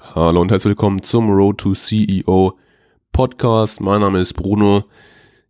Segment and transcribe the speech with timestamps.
[0.00, 2.56] Hallo und herzlich willkommen zum Road to CEO
[3.12, 3.80] Podcast.
[3.80, 4.84] Mein Name ist Bruno.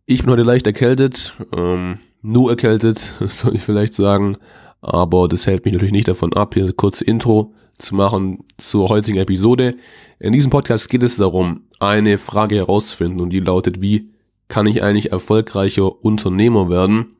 [0.06, 4.38] Ich bin heute leicht erkältet, ähm, nur erkältet, soll ich vielleicht sagen,
[4.80, 8.88] aber das hält mich natürlich nicht davon ab, hier eine kurze Intro zu machen zur
[8.88, 9.76] heutigen Episode.
[10.18, 14.08] In diesem Podcast geht es darum, eine Frage herauszufinden und die lautet, wie
[14.48, 17.16] kann ich eigentlich erfolgreicher Unternehmer werden?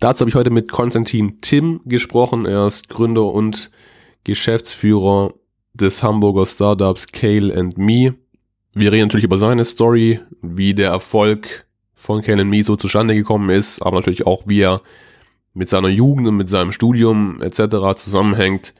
[0.00, 2.44] Dazu habe ich heute mit Konstantin Tim gesprochen.
[2.44, 3.70] Er ist Gründer und
[4.24, 5.32] Geschäftsführer
[5.76, 8.14] des Hamburger Startups Kale and Me.
[8.72, 13.14] Wir reden natürlich über seine Story, wie der Erfolg von Kale and Me so zustande
[13.14, 14.82] gekommen ist, aber natürlich auch, wie er
[15.54, 17.96] mit seiner Jugend und mit seinem Studium etc.
[17.96, 18.74] zusammenhängt.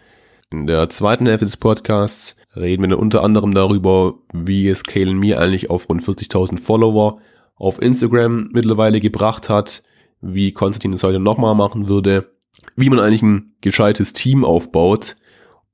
[0.51, 5.11] In der zweiten Hälfte des Podcasts reden wir dann unter anderem darüber, wie es Kale
[5.11, 7.19] and Me eigentlich auf rund 40.000 Follower
[7.57, 9.83] auf Instagram mittlerweile gebracht hat,
[10.21, 12.31] wie Konstantin es heute nochmal machen würde,
[12.77, 15.17] wie man eigentlich ein gescheites Team aufbaut,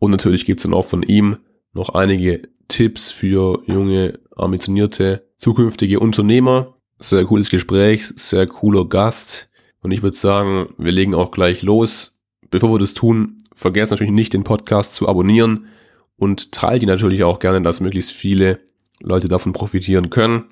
[0.03, 1.37] und natürlich gibt's dann auch von ihm
[1.75, 6.75] noch einige Tipps für junge, ambitionierte, zukünftige Unternehmer.
[6.99, 9.49] Sehr cooles Gespräch, sehr cooler Gast.
[9.81, 12.19] Und ich würde sagen, wir legen auch gleich los.
[12.51, 15.67] Bevor wir das tun, vergesst natürlich nicht, den Podcast zu abonnieren
[16.17, 18.59] und teilt ihn natürlich auch gerne, dass möglichst viele
[18.99, 20.47] Leute davon profitieren können.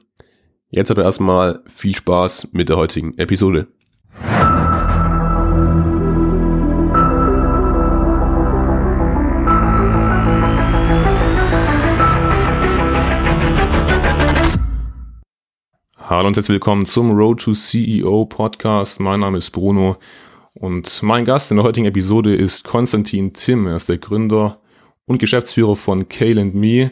[0.68, 3.66] Jetzt aber erstmal viel Spaß mit der heutigen Episode.
[16.10, 18.98] Hallo und herzlich willkommen zum Road to CEO Podcast.
[18.98, 19.96] Mein Name ist Bruno
[20.54, 23.68] und mein Gast in der heutigen Episode ist Konstantin Tim.
[23.68, 24.58] Er ist der Gründer
[25.06, 26.90] und Geschäftsführer von Kale and Me.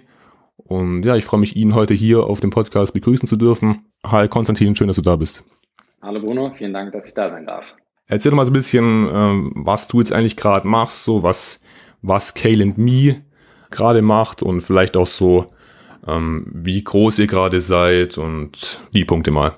[0.57, 3.87] Und ja, ich freue mich, ihn heute hier auf dem Podcast begrüßen zu dürfen.
[4.07, 5.43] Hi Konstantin, schön, dass du da bist.
[6.01, 7.77] Hallo Bruno, vielen Dank, dass ich da sein darf.
[8.07, 11.61] Erzähl doch mal so ein bisschen, ähm, was du jetzt eigentlich gerade machst, so was,
[12.03, 13.17] was Kale and Me
[13.71, 15.47] gerade macht und vielleicht auch so,
[16.09, 19.53] ähm, wie groß ihr gerade seid und die Punkte mal.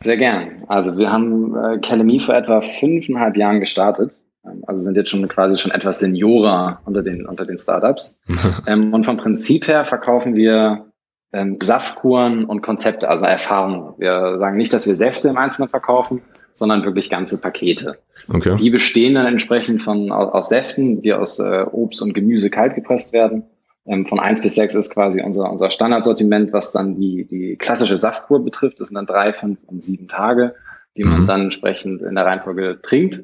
[0.00, 0.64] Sehr gern.
[0.68, 4.12] Also wir haben äh, Academy vor etwa fünfeinhalb Jahren gestartet.
[4.44, 8.18] Ähm, also sind jetzt schon quasi schon etwas Seniorer unter den, unter den Startups.
[8.66, 10.86] ähm, und vom Prinzip her verkaufen wir
[11.32, 13.94] ähm, Saftkuren und Konzepte, also Erfahrungen.
[13.98, 16.20] Wir sagen nicht, dass wir Säfte im Einzelnen verkaufen,
[16.52, 17.98] sondern wirklich ganze Pakete.
[18.28, 18.56] Okay.
[18.56, 22.74] Die bestehen dann entsprechend von aus, aus Säften, die aus äh, Obst und Gemüse kalt
[22.74, 23.44] gepresst werden
[23.86, 27.98] ähm, von eins bis sechs ist quasi unser, unser Standardsortiment, was dann die, die klassische
[27.98, 28.80] Saftkur betrifft.
[28.80, 30.54] Das sind dann drei, fünf und sieben Tage,
[30.96, 31.26] die man mhm.
[31.26, 33.22] dann entsprechend in der Reihenfolge trinkt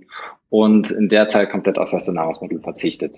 [0.50, 3.16] und in der Zeit komplett auf feste Nahrungsmittel verzichtet.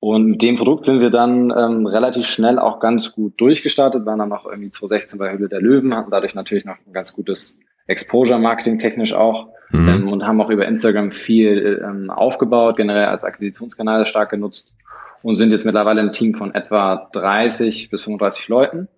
[0.00, 4.18] Und mit dem Produkt sind wir dann ähm, relativ schnell auch ganz gut durchgestartet, waren
[4.18, 7.60] dann noch irgendwie 2016 bei Höhle der Löwen, hatten dadurch natürlich noch ein ganz gutes
[7.86, 9.88] Exposure Marketing technisch auch mhm.
[9.88, 14.72] ähm, und haben auch über Instagram viel ähm, aufgebaut, generell als Akquisitionskanal stark genutzt
[15.22, 18.88] und sind jetzt mittlerweile ein Team von etwa 30 bis 35 Leuten.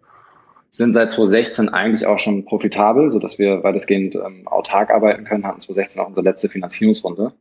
[0.72, 5.46] Sind seit 2016 eigentlich auch schon profitabel, so dass wir weitestgehend ähm, autark arbeiten können,
[5.46, 7.32] hatten 2016 auch unsere letzte Finanzierungsrunde.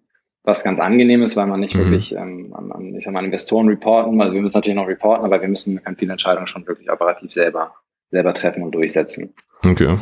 [0.44, 1.80] Was ganz angenehm ist, weil man nicht mhm.
[1.80, 5.26] wirklich ähm, an, an, ich sag mal, Investoren reporten, also wir müssen natürlich noch reporten,
[5.26, 7.74] aber wir müssen können viele Entscheidungen schon wirklich operativ selber,
[8.12, 9.34] selber treffen und durchsetzen.
[9.64, 9.98] Okay.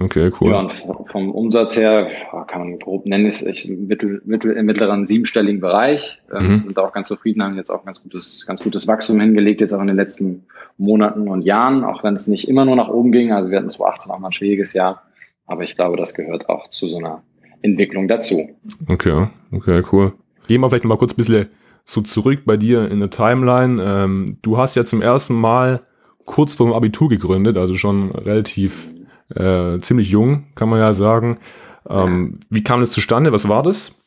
[0.00, 0.52] Okay, cool.
[0.52, 2.10] Ja, und vom Umsatz her
[2.48, 6.22] kann man grob nennen, ist ich mittel, mittel, im mittleren siebenstelligen Bereich.
[6.32, 6.58] Ähm, mhm.
[6.60, 9.80] Sind auch ganz zufrieden, haben jetzt auch ganz gutes, ganz gutes Wachstum hingelegt, jetzt auch
[9.80, 10.46] in den letzten
[10.78, 13.32] Monaten und Jahren, auch wenn es nicht immer nur nach oben ging.
[13.32, 15.02] Also wir hatten 2018 auch mal ein schwieriges Jahr,
[15.46, 17.22] aber ich glaube, das gehört auch zu so einer
[17.60, 18.48] Entwicklung dazu.
[18.88, 20.14] Okay, okay, cool.
[20.48, 21.48] Gehen wir vielleicht mal kurz ein bisschen
[21.84, 23.82] so zurück bei dir in der Timeline.
[23.84, 25.82] Ähm, du hast ja zum ersten Mal
[26.24, 28.90] kurz vor dem Abitur gegründet, also schon relativ
[29.34, 31.38] äh, ziemlich jung, kann man ja sagen.
[31.88, 33.32] Ähm, wie kam das zustande?
[33.32, 34.00] Was war das?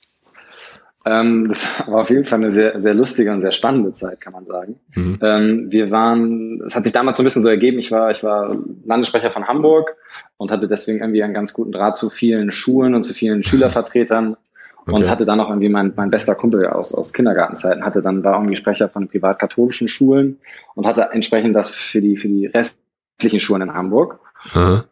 [1.05, 4.31] Ähm, das war auf jeden Fall eine sehr, sehr lustige und sehr spannende Zeit, kann
[4.31, 4.79] man sagen.
[4.95, 5.19] Mhm.
[5.21, 8.23] Ähm, wir waren, es hat sich damals so ein bisschen so ergeben, ich war, ich
[8.23, 9.97] war Landessprecher von Hamburg
[10.37, 14.37] und hatte deswegen irgendwie einen ganz guten Draht zu vielen Schulen und zu vielen Schülervertretern
[14.85, 14.95] okay.
[14.95, 18.35] und hatte dann auch irgendwie mein, mein bester Kumpel aus, aus Kindergartenzeiten, hatte dann, war
[18.35, 20.39] irgendwie Sprecher von privatkatholischen Schulen
[20.73, 24.19] und hatte entsprechend das für die, für die restlichen Schulen in Hamburg.
[24.55, 24.83] Mhm.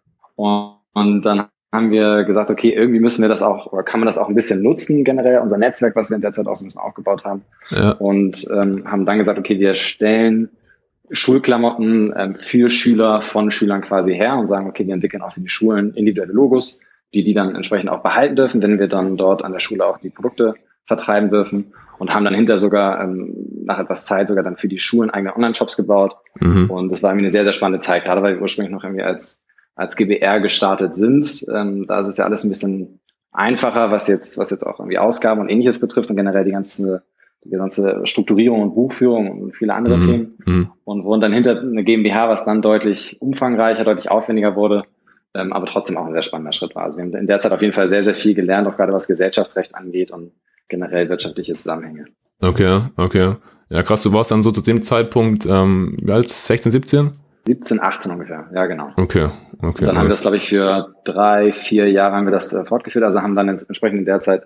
[0.42, 4.08] Und, und dann haben wir gesagt, okay, irgendwie müssen wir das auch, oder kann man
[4.08, 6.66] das auch ein bisschen nutzen, generell, unser Netzwerk, was wir in der Zeit auch so
[6.66, 7.44] ein bisschen aufgebaut haben.
[7.70, 7.92] Ja.
[7.92, 10.50] Und ähm, haben dann gesagt, okay, wir stellen
[11.12, 15.42] Schulklamotten ähm, für Schüler von Schülern quasi her und sagen, okay, wir entwickeln auch für
[15.42, 16.80] die Schulen individuelle Logos,
[17.14, 19.98] die die dann entsprechend auch behalten dürfen, wenn wir dann dort an der Schule auch
[19.98, 20.56] die Produkte
[20.88, 23.34] vertreiben dürfen und haben dann hinter sogar ähm,
[23.64, 26.16] nach etwas Zeit sogar dann für die Schulen eigene Online-Shops gebaut.
[26.40, 26.70] Mhm.
[26.70, 29.04] Und das war irgendwie eine sehr, sehr spannende Zeit, gerade weil wir ursprünglich noch irgendwie
[29.04, 29.41] als
[29.76, 31.46] als GBR gestartet sind.
[31.54, 33.00] Ähm, da ist es ja alles ein bisschen
[33.32, 37.04] einfacher, was jetzt, was jetzt auch irgendwie Ausgaben und ähnliches betrifft und generell die ganze
[37.44, 40.02] die ganze Strukturierung und Buchführung und viele andere mhm.
[40.02, 40.72] Themen mhm.
[40.84, 44.84] und wurden dann hinter eine GmbH, was dann deutlich umfangreicher, deutlich aufwendiger wurde,
[45.34, 46.84] ähm, aber trotzdem auch ein sehr spannender Schritt war.
[46.84, 48.94] Also wir haben in der Zeit auf jeden Fall sehr, sehr viel gelernt, auch gerade
[48.94, 50.32] was Gesellschaftsrecht angeht und
[50.70, 52.06] generell wirtschaftliche Zusammenhänge.
[52.42, 53.36] Okay, okay.
[53.70, 56.30] Ja, krass, du warst dann so zu dem Zeitpunkt, ähm, wie alt?
[56.30, 57.12] 16, 17?
[57.46, 58.92] 17, 18 ungefähr, ja genau.
[58.98, 59.30] Okay,
[59.62, 59.80] okay.
[59.80, 62.66] Und dann haben wir das, glaube ich, für drei, vier Jahre haben wir das äh,
[62.66, 63.04] fortgeführt.
[63.04, 64.44] Also haben dann entsprechend in der Zeit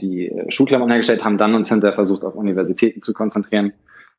[0.00, 3.72] die äh, Schulklammern hergestellt, haben dann uns hinterher versucht, auf Universitäten zu konzentrieren,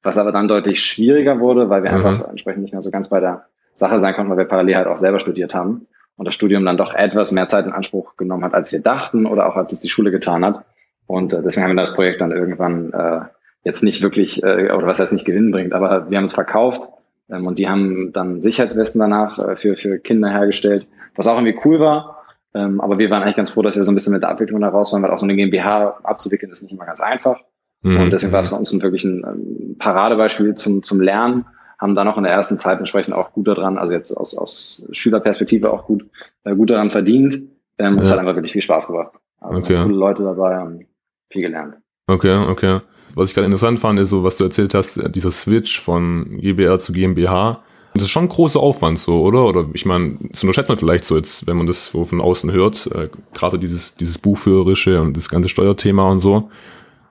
[0.03, 1.97] was aber dann deutlich schwieriger wurde, weil wir mhm.
[1.97, 3.45] einfach entsprechend nicht mehr so ganz bei der
[3.75, 6.77] Sache sein konnten, weil wir parallel halt auch selber studiert haben und das Studium dann
[6.77, 9.79] doch etwas mehr Zeit in Anspruch genommen hat, als wir dachten oder auch als es
[9.79, 10.65] die Schule getan hat.
[11.07, 13.21] Und äh, deswegen haben wir das Projekt dann irgendwann äh,
[13.63, 16.89] jetzt nicht wirklich, äh, oder was heißt nicht gewinnbringend, aber wir haben es verkauft
[17.29, 21.59] ähm, und die haben dann Sicherheitswesten danach äh, für, für Kinder hergestellt, was auch irgendwie
[21.65, 22.25] cool war.
[22.53, 24.61] Ähm, aber wir waren eigentlich ganz froh, dass wir so ein bisschen mit der Abwicklung
[24.61, 27.39] da raus waren, weil auch so eine GmbH abzuwickeln ist nicht immer ganz einfach.
[27.81, 28.01] Mhm.
[28.01, 31.45] Und deswegen war es für uns ein wirklich ein, ein Paradebeispiel zum, zum Lernen,
[31.79, 34.83] haben dann auch in der ersten Zeit entsprechend auch gut daran, also jetzt aus, aus
[34.91, 36.05] Schülerperspektive auch gut,
[36.43, 37.35] äh, gut daran verdient.
[37.77, 38.01] Ähm, ja.
[38.01, 39.13] Es hat einfach wirklich viel Spaß gemacht.
[39.39, 39.79] Also okay.
[39.81, 40.85] coole Leute dabei und
[41.29, 41.75] viel gelernt.
[42.07, 42.79] Okay, okay.
[43.15, 46.79] Was ich gerade interessant fand, ist so, was du erzählt hast, dieser Switch von GBR
[46.79, 47.61] zu GmbH.
[47.93, 49.45] Das ist schon ein großer Aufwand so, oder?
[49.45, 52.51] Oder ich meine, das unterschätzt man vielleicht so jetzt, wenn man das so von außen
[52.51, 56.49] hört, äh, gerade dieses, dieses Buchführerische und das ganze Steuerthema und so.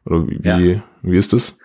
[0.06, 0.58] Oder wie, ja.
[0.58, 1.58] wie, wie ist das?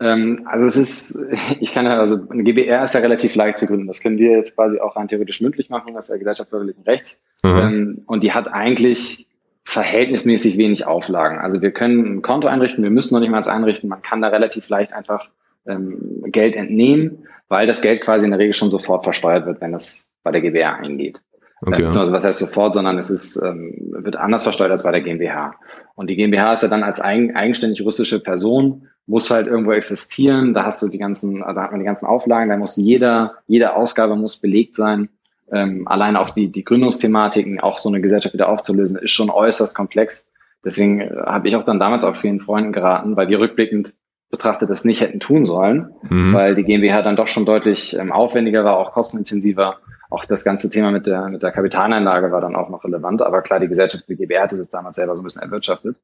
[0.00, 1.18] Ähm, also es ist,
[1.60, 3.86] ich kann ja, also ein GBR ist ja relativ leicht zu gründen.
[3.86, 6.82] Das können wir jetzt quasi auch rein theoretisch mündlich machen, das ist ja Gesellschaft bürgerlichen
[6.82, 7.22] Rechts.
[7.44, 9.25] Ähm, und die hat eigentlich
[9.66, 11.38] verhältnismäßig wenig Auflagen.
[11.38, 13.90] Also wir können ein Konto einrichten, wir müssen noch nicht mal eins einrichten.
[13.90, 15.28] Man kann da relativ leicht einfach
[15.66, 19.74] ähm, Geld entnehmen, weil das Geld quasi in der Regel schon sofort versteuert wird, wenn
[19.74, 21.20] es bei der GBR eingeht.
[21.62, 21.82] Okay.
[21.82, 25.56] Äh, was heißt sofort, sondern es ist, ähm, wird anders versteuert als bei der GmbH.
[25.96, 30.54] Und die GmbH ist ja dann als eigen, eigenständig russische Person, muss halt irgendwo existieren.
[30.54, 33.74] Da hast du die ganzen, da hat man die ganzen Auflagen, da muss jeder, jede
[33.74, 35.08] Ausgabe muss belegt sein
[35.52, 39.76] ähm, allein auch die, die Gründungsthematiken, auch so eine Gesellschaft wieder aufzulösen, ist schon äußerst
[39.76, 40.30] komplex.
[40.64, 43.94] Deswegen äh, habe ich auch dann damals auch vielen Freunden geraten, weil wir rückblickend
[44.30, 46.34] betrachtet das nicht hätten tun sollen, mhm.
[46.34, 49.78] weil die GmbH dann doch schon deutlich ähm, aufwendiger war, auch kostenintensiver.
[50.10, 53.22] Auch das ganze Thema mit der, mit der Kapitaleinlage war dann auch noch relevant.
[53.22, 55.96] Aber klar, die Gesellschaft, die GbR hat es damals selber so ein bisschen erwirtschaftet.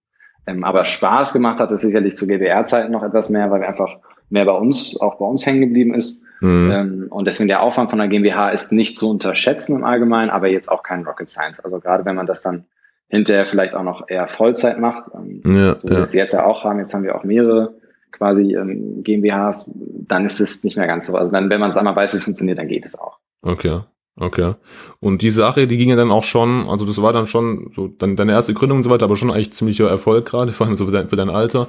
[0.47, 3.99] Ähm, aber Spaß gemacht hat es sicherlich zu GbR-Zeiten noch etwas mehr, weil wir einfach
[4.31, 6.23] mehr bei uns, auch bei uns hängen geblieben ist.
[6.41, 6.71] Mhm.
[6.73, 10.49] Ähm, und deswegen der Aufwand von der GmbH ist nicht zu unterschätzen im Allgemeinen, aber
[10.49, 11.61] jetzt auch kein Rocket Science.
[11.61, 12.65] Also gerade wenn man das dann
[13.09, 15.99] hinterher vielleicht auch noch eher Vollzeit macht, ähm, ja, so wie ja.
[15.99, 17.75] wir es jetzt ja auch haben, jetzt haben wir auch mehrere
[18.11, 21.17] quasi ähm, GmbHs, dann ist es nicht mehr ganz so.
[21.17, 23.19] Also dann, wenn man es einmal weiß, wie es funktioniert, dann geht es auch.
[23.43, 23.81] Okay.
[24.21, 24.55] Okay.
[25.01, 27.89] Und die Sache, die ging ja dann auch schon, also das war dann schon so
[27.89, 30.77] dann deine erste Gründung und so weiter, aber schon eigentlich ziemlicher Erfolg gerade, vor allem
[30.77, 31.69] so für dein, für dein Alter.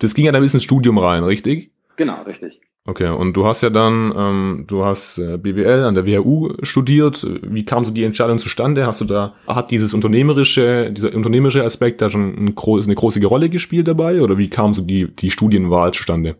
[0.00, 1.70] Das ging ja dann bis ins Studium rein, richtig?
[1.96, 2.60] Genau, richtig.
[2.88, 7.26] Okay, und du hast ja dann, ähm, du hast äh, BWL an der WHU studiert.
[7.42, 8.86] Wie kam so die Entscheidung zustande?
[8.86, 13.24] Hast du da, hat dieses unternehmerische, dieser unternehmerische Aspekt da schon ein groß, eine große
[13.26, 14.22] Rolle gespielt dabei?
[14.22, 16.36] Oder wie kam so die, die Studienwahl zustande?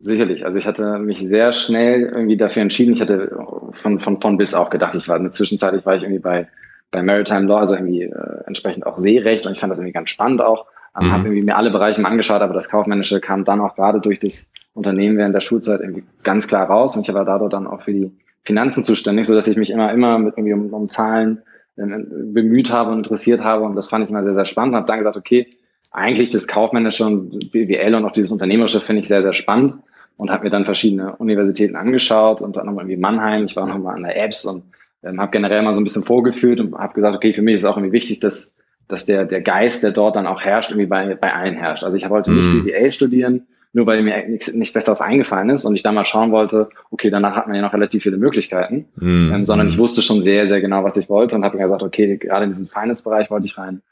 [0.00, 0.46] Sicherlich.
[0.46, 2.94] Also ich hatte mich sehr schnell irgendwie dafür entschieden.
[2.94, 3.36] Ich hatte
[3.72, 6.48] von, von, von bis auch gedacht, ich war eine Zwischenzeitlich war ich irgendwie bei,
[6.92, 10.08] bei Maritime Law, also irgendwie äh, entsprechend auch Seerecht und ich fand das irgendwie ganz
[10.08, 10.66] spannend auch.
[10.98, 11.12] Ähm, mhm.
[11.12, 14.20] Habe irgendwie mir alle Bereiche mal angeschaut, aber das Kaufmännische kam dann auch gerade durch
[14.20, 17.82] das Unternehmen während der Schulzeit irgendwie ganz klar raus und ich war dadurch dann auch
[17.82, 18.10] für die
[18.42, 21.42] Finanzen zuständig, so dass ich mich immer immer mit irgendwie um, um Zahlen
[21.76, 24.74] äh, bemüht habe und interessiert habe und das fand ich immer sehr sehr spannend.
[24.74, 25.46] und Habe dann gesagt, okay,
[25.90, 29.74] eigentlich das Kaufmännische und BWL und auch dieses Unternehmerische finde ich sehr sehr spannend
[30.16, 33.44] und habe mir dann verschiedene Universitäten angeschaut, unter anderem irgendwie Mannheim.
[33.44, 34.64] Ich war noch mal an der Apps und
[35.04, 37.60] ähm, habe generell mal so ein bisschen vorgeführt und habe gesagt, okay, für mich ist
[37.60, 38.54] es auch irgendwie wichtig, dass
[38.88, 41.84] dass der der Geist, der dort dann auch herrscht, irgendwie bei bei allen herrscht.
[41.84, 42.64] Also ich wollte nicht mm.
[42.64, 46.30] BWL studieren, nur weil mir nichts, nichts Besseres eingefallen ist und ich da mal schauen
[46.30, 49.32] wollte, okay, danach hat man ja noch relativ viele Möglichkeiten, mhm.
[49.34, 51.82] ähm, sondern ich wusste schon sehr, sehr genau, was ich wollte und habe mir gesagt,
[51.82, 53.82] okay, gerade in diesen Finance-Bereich wollte ich rein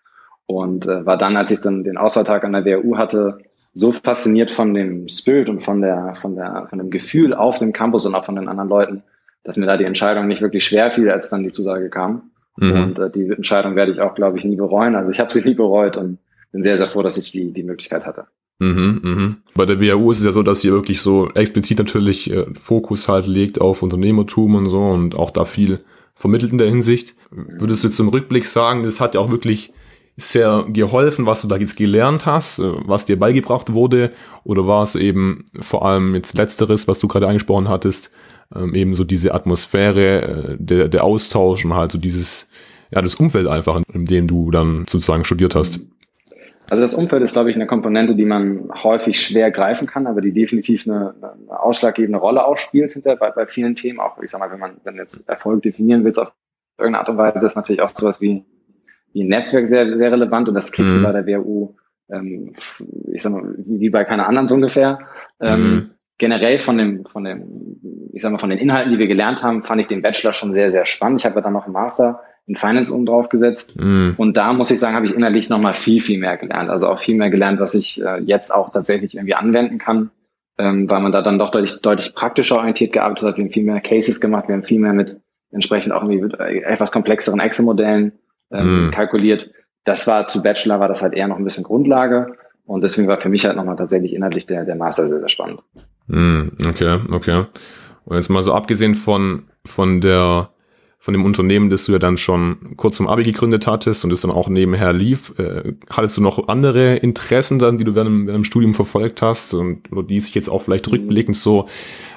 [0.47, 3.39] und äh, war dann, als ich dann den Auswahltag an der WHU hatte,
[3.75, 7.73] so fasziniert von dem Spirit und von der, von der, von dem Gefühl auf dem
[7.73, 9.03] Campus und auch von den anderen Leuten,
[9.43, 12.31] dass mir da die Entscheidung nicht wirklich schwer fiel, als dann die Zusage kam.
[12.57, 12.83] Mhm.
[12.83, 14.95] Und äh, die Entscheidung werde ich auch, glaube ich, nie bereuen.
[14.95, 16.19] Also ich habe sie nie bereut und
[16.53, 18.27] bin sehr, sehr froh, dass ich die, die Möglichkeit hatte.
[18.63, 19.37] Mhm, mhm.
[19.57, 23.09] Bei der WHU ist es ja so, dass sie wirklich so explizit natürlich äh, Fokus
[23.09, 25.81] halt legt auf Unternehmertum und so und auch da viel
[26.15, 27.17] vermittelt in der Hinsicht.
[27.33, 29.73] Würdest du zum Rückblick sagen, das hat ja auch wirklich
[30.17, 34.11] sehr geholfen, was du da jetzt gelernt hast, äh, was dir beigebracht wurde?
[34.45, 38.13] Oder war es eben vor allem jetzt letzteres, was du gerade angesprochen hattest,
[38.55, 42.49] ähm, eben so diese Atmosphäre, äh, der, der Austausch und halt so dieses,
[42.93, 45.81] ja, das Umfeld einfach, in dem du dann sozusagen studiert hast?
[46.71, 50.21] Also das Umfeld ist, glaube ich, eine Komponente, die man häufig schwer greifen kann, aber
[50.21, 54.01] die definitiv eine, eine ausschlaggebende Rolle auch spielt hinter bei, bei vielen Themen.
[54.01, 56.33] Auch, ich sag mal, wenn man wenn jetzt Erfolg definieren will, auf
[56.79, 58.45] irgendeine Art und Weise, ist natürlich auch sowas wie,
[59.13, 61.03] wie ein Netzwerk sehr, sehr relevant und das kriegst mhm.
[61.03, 61.75] du bei der WU,
[62.11, 62.53] ähm,
[63.13, 65.01] ich sag mal, wie bei keiner anderen so ungefähr.
[65.41, 65.91] Ähm, mhm.
[66.19, 67.81] Generell von dem, von dem,
[68.13, 70.53] ich sag mal, von den Inhalten, die wir gelernt haben, fand ich den Bachelor schon
[70.53, 71.21] sehr, sehr spannend.
[71.21, 73.75] Ich habe ja dann noch einen Master in Finance oben drauf gesetzt.
[73.77, 74.11] Mm.
[74.17, 76.71] Und da muss ich sagen, habe ich innerlich nochmal viel, viel mehr gelernt.
[76.71, 80.11] Also auch viel mehr gelernt, was ich äh, jetzt auch tatsächlich irgendwie anwenden kann,
[80.59, 83.37] ähm, weil man da dann doch deutlich, deutlich praktischer orientiert gearbeitet hat.
[83.37, 85.21] Wir haben viel mehr Cases gemacht, wir haben viel mehr mit
[85.53, 88.13] entsprechend auch irgendwie mit äh, etwas komplexeren Excel-Modellen
[88.51, 88.91] ähm, mm.
[88.91, 89.51] kalkuliert.
[89.85, 92.37] Das war zu Bachelor, war das halt eher noch ein bisschen Grundlage.
[92.65, 95.63] Und deswegen war für mich halt nochmal tatsächlich inhaltlich der, der Master sehr, sehr spannend.
[96.07, 97.45] Mm, okay, okay.
[98.05, 100.52] Und jetzt mal so abgesehen von, von der
[101.03, 104.21] von dem Unternehmen, das du ja dann schon kurz zum Abi gegründet hattest und das
[104.21, 105.37] dann auch nebenher lief.
[105.37, 109.53] Äh, hattest du noch andere Interessen dann, die du während, während dem Studium verfolgt hast
[109.53, 111.67] und oder die sich jetzt auch vielleicht rückblickend so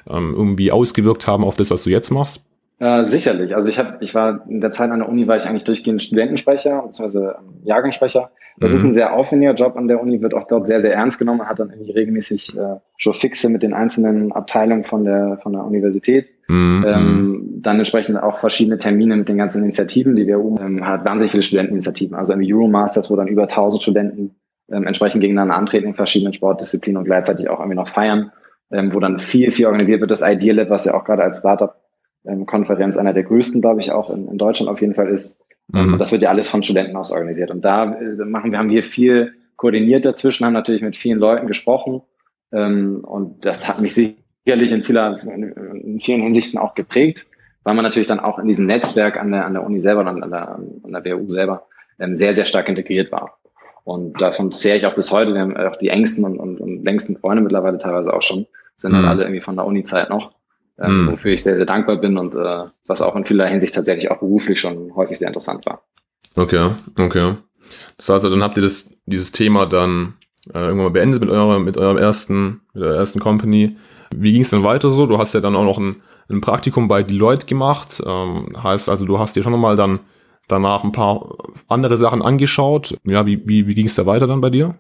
[0.08, 2.44] ähm, irgendwie ausgewirkt haben auf das, was du jetzt machst?
[2.77, 3.56] Äh, sicherlich.
[3.56, 6.04] Also ich habe, ich war in der Zeit an der Uni war ich eigentlich durchgehend
[6.04, 7.32] Studentensprecher bzw.
[7.63, 8.30] Jahrgangssprecher.
[8.58, 8.78] Das mhm.
[8.78, 11.40] ist ein sehr aufwendiger Job an der Uni, wird auch dort sehr, sehr ernst genommen.
[11.40, 15.54] Man hat dann irgendwie regelmäßig äh, schon Fixe mit den einzelnen Abteilungen von der, von
[15.54, 16.28] der Universität.
[16.48, 16.86] Mhm.
[16.88, 20.16] Ähm, dann entsprechend auch verschiedene Termine mit den ganzen Initiativen.
[20.16, 22.16] Die WU ähm, hat wahnsinnig viele Studenteninitiativen.
[22.16, 24.36] Also im Euromasters, wo dann über 1000 Studenten
[24.72, 28.32] ähm, entsprechend gegeneinander antreten in verschiedenen Sportdisziplinen und gleichzeitig auch irgendwie noch feiern,
[28.72, 30.12] ähm, wo dann viel, viel organisiert wird.
[30.12, 34.10] Das Ideal Lab, was ja auch gerade als Startup-Konferenz einer der größten, glaube ich, auch
[34.10, 35.98] in, in Deutschland auf jeden Fall ist, Mhm.
[35.98, 37.52] Das wird ja alles von Studenten aus organisiert.
[37.52, 41.48] Und da äh, machen wir, haben wir viel koordiniert dazwischen, haben natürlich mit vielen Leuten
[41.48, 42.02] gesprochen.
[42.52, 47.26] Ähm, und das hat mich sicherlich in, vieler, in vielen Hinsichten auch geprägt,
[47.64, 50.08] weil man natürlich dann auch in diesem Netzwerk an der, an der Uni selber und
[50.08, 51.68] an der, an der BU selber
[52.00, 53.40] ähm, sehr, sehr stark integriert war.
[53.84, 55.34] Und davon zähre ich auch bis heute.
[55.34, 58.92] Wir haben auch die engsten und, und, und längsten Freunde mittlerweile teilweise auch schon, sind
[58.92, 58.96] mhm.
[58.96, 60.32] dann alle irgendwie von der Uni-Zeit noch
[60.79, 61.12] ähm, mhm.
[61.12, 64.20] wofür ich sehr, sehr dankbar bin und äh, was auch in vieler Hinsicht tatsächlich auch
[64.20, 65.84] beruflich schon häufig sehr interessant war.
[66.36, 67.36] Okay, okay.
[67.98, 70.15] Das heißt, dann habt ihr das, dieses Thema dann
[70.53, 73.75] äh, irgendwann mal beendet mit eurer, mit eurem ersten, mit eurer ersten Company.
[74.15, 75.05] Wie ging es dann weiter so?
[75.05, 75.98] Du hast ja dann auch noch ein,
[76.29, 78.03] ein Praktikum bei Deloitte gemacht.
[78.05, 80.00] Ähm, heißt also, du hast dir schon nochmal dann
[80.48, 81.36] danach ein paar
[81.67, 82.98] andere Sachen angeschaut.
[83.03, 84.75] Ja, wie, wie, wie ging es da weiter dann bei dir?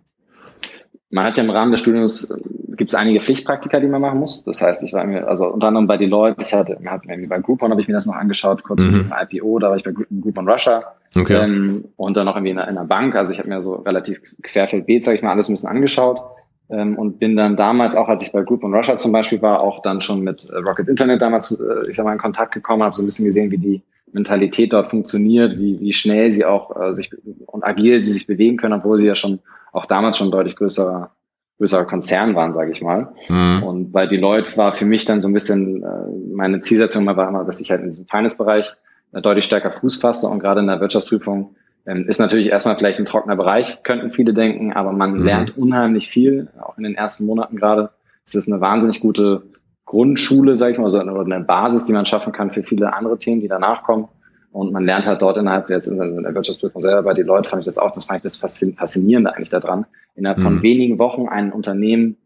[1.09, 2.33] Man hat ja im Rahmen des Studiums
[2.75, 4.43] gibt es einige Pflichtpraktika, die man machen muss.
[4.43, 7.39] Das heißt, ich war mir, also unter anderem bei Deloitte, ich hatte, hab irgendwie bei
[7.39, 9.07] Groupon habe ich mir das noch angeschaut, kurz mhm.
[9.07, 10.83] vor dem IPO, da war ich bei Groupon Russia.
[11.15, 11.35] Okay.
[11.35, 13.15] Ähm, und dann noch irgendwie in einer, in einer Bank.
[13.15, 16.21] Also ich habe mir so relativ querfeldbeet, sage ich mal, alles ein bisschen angeschaut.
[16.69, 19.81] Ähm, und bin dann damals, auch als ich bei Groupon Russia zum Beispiel war, auch
[19.83, 22.95] dann schon mit äh, Rocket Internet damals, äh, ich sag mal, in Kontakt gekommen, habe
[22.95, 23.81] so ein bisschen gesehen, wie die
[24.15, 27.11] Mentalität dort funktioniert, wie, wie schnell sie auch äh, sich
[27.45, 29.39] und agil sie sich bewegen können, obwohl sie ja schon
[29.73, 31.11] auch damals schon deutlich größerer
[31.57, 33.13] größerer Konzern waren, sage ich mal.
[33.29, 33.63] Mhm.
[33.63, 37.45] Und bei Deloitte war für mich dann so ein bisschen äh, meine Zielsetzung war immer,
[37.45, 38.73] dass ich halt in diesem Finance-Bereich
[39.13, 41.55] äh, deutlich stärker Fuß fasse und gerade in der Wirtschaftsprüfung
[41.85, 45.23] ähm, ist natürlich erstmal vielleicht ein trockener Bereich, könnten viele denken, aber man mhm.
[45.23, 47.89] lernt unheimlich viel, auch in den ersten Monaten gerade.
[48.25, 49.43] Es ist eine wahnsinnig gute
[49.85, 53.41] Grundschule, sage ich mal, also eine Basis, die man schaffen kann für viele andere Themen,
[53.41, 54.07] die danach kommen.
[54.51, 57.61] Und man lernt halt dort innerhalb, jetzt in der Wirtschaftsprüfung selber bei den Leuten fand
[57.61, 59.85] ich das auch, das fand ich das Faszinierende eigentlich daran.
[60.15, 60.63] Innerhalb von mhm.
[60.63, 62.17] wenigen Wochen ein Unternehmen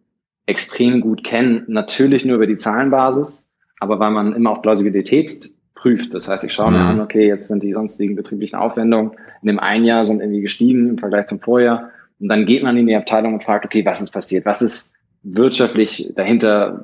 [0.45, 3.49] extrem gut kennen, natürlich nur über die Zahlenbasis,
[3.79, 6.13] aber weil man immer auf Plausibilität prüft.
[6.13, 6.77] Das heißt, ich schaue mhm.
[6.77, 9.11] mir an, okay, jetzt sind die sonstigen betrieblichen Aufwendungen
[9.41, 11.91] in dem einen Jahr sind irgendwie gestiegen im Vergleich zum Vorjahr.
[12.19, 14.45] Und dann geht man in die Abteilung und fragt, okay, was ist passiert?
[14.45, 16.83] Was ist wirtschaftlich dahinter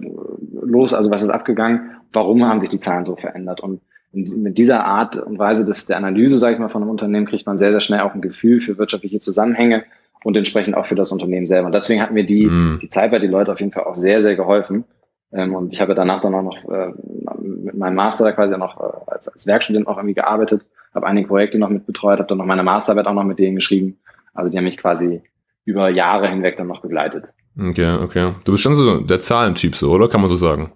[0.62, 0.94] los?
[0.94, 1.92] Also was ist abgegangen?
[2.12, 3.62] Warum haben sich die Zahlen so verändert?
[3.62, 7.26] Und mit dieser Art und Weise des, der Analyse, sage ich mal, von einem Unternehmen
[7.26, 9.84] kriegt man sehr, sehr schnell auch ein Gefühl für wirtschaftliche Zusammenhänge
[10.24, 11.68] und entsprechend auch für das Unternehmen selber.
[11.68, 12.80] Und deswegen hat mir die, mm.
[12.82, 14.86] die Zeit bei den Leuten auf jeden Fall auch sehr, sehr geholfen.
[15.32, 16.94] Ähm, und ich habe danach dann auch noch äh,
[17.42, 21.60] mit meinem Master quasi noch äh, als, als Werkstudent auch irgendwie gearbeitet, habe einige Projekte
[21.60, 24.00] noch mit betreut, habe dann noch meine Masterarbeit auch noch mit denen geschrieben.
[24.34, 25.22] Also die haben mich quasi
[25.66, 27.34] über Jahre hinweg dann noch begleitet.
[27.58, 28.34] Okay, okay.
[28.44, 30.08] Du bist schon so der Zahlentyp so, oder?
[30.08, 30.72] Kann man so sagen?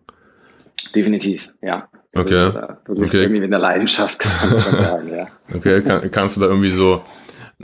[0.95, 1.87] Definitiv, ja.
[2.15, 2.29] Okay.
[2.29, 3.21] Das ist, äh, wirklich okay.
[3.21, 5.27] irgendwie mit einer Leidenschaft, kann man schon sagen, ja.
[5.53, 7.01] Okay, kann, kannst du da irgendwie so,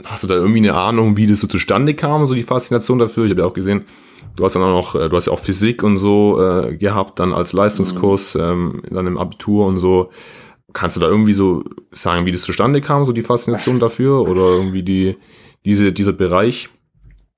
[0.04, 3.24] hast du da irgendwie eine Ahnung, wie das so zustande kam, so die Faszination dafür?
[3.24, 3.84] Ich habe ja auch gesehen,
[4.36, 7.18] du hast dann auch noch, äh, du hast ja auch Physik und so äh, gehabt,
[7.18, 8.40] dann als Leistungskurs, mhm.
[8.42, 10.10] ähm, dann im Abitur und so.
[10.72, 14.42] Kannst du da irgendwie so sagen, wie das zustande kam, so die Faszination dafür oder
[14.42, 15.16] irgendwie die,
[15.64, 16.68] diese, dieser Bereich?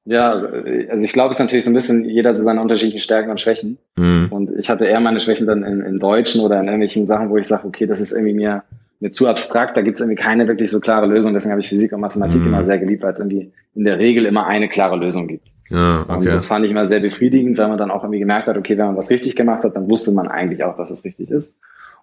[0.09, 3.01] Ja, also, also ich glaube, es ist natürlich so ein bisschen jeder zu seinen unterschiedlichen
[3.01, 3.77] Stärken und Schwächen.
[3.97, 4.29] Mhm.
[4.31, 7.37] Und ich hatte eher meine Schwächen dann in, in Deutschen oder in irgendwelchen Sachen, wo
[7.37, 8.63] ich sage, okay, das ist irgendwie mir
[9.01, 11.33] mir zu abstrakt, da gibt es irgendwie keine wirklich so klare Lösung.
[11.33, 12.49] Deswegen habe ich Physik und Mathematik mhm.
[12.49, 15.47] immer sehr geliebt, weil es irgendwie in der Regel immer eine klare Lösung gibt.
[15.69, 16.15] Ja, okay.
[16.15, 18.77] Und das fand ich immer sehr befriedigend, weil man dann auch irgendwie gemerkt hat, okay,
[18.77, 21.55] wenn man was richtig gemacht hat, dann wusste man eigentlich auch, dass es richtig ist.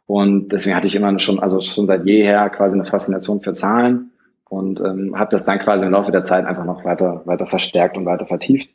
[0.05, 4.11] Und deswegen hatte ich immer schon, also schon seit jeher quasi eine Faszination für Zahlen
[4.49, 7.97] und ähm, habe das dann quasi im Laufe der Zeit einfach noch weiter, weiter verstärkt
[7.97, 8.69] und weiter vertieft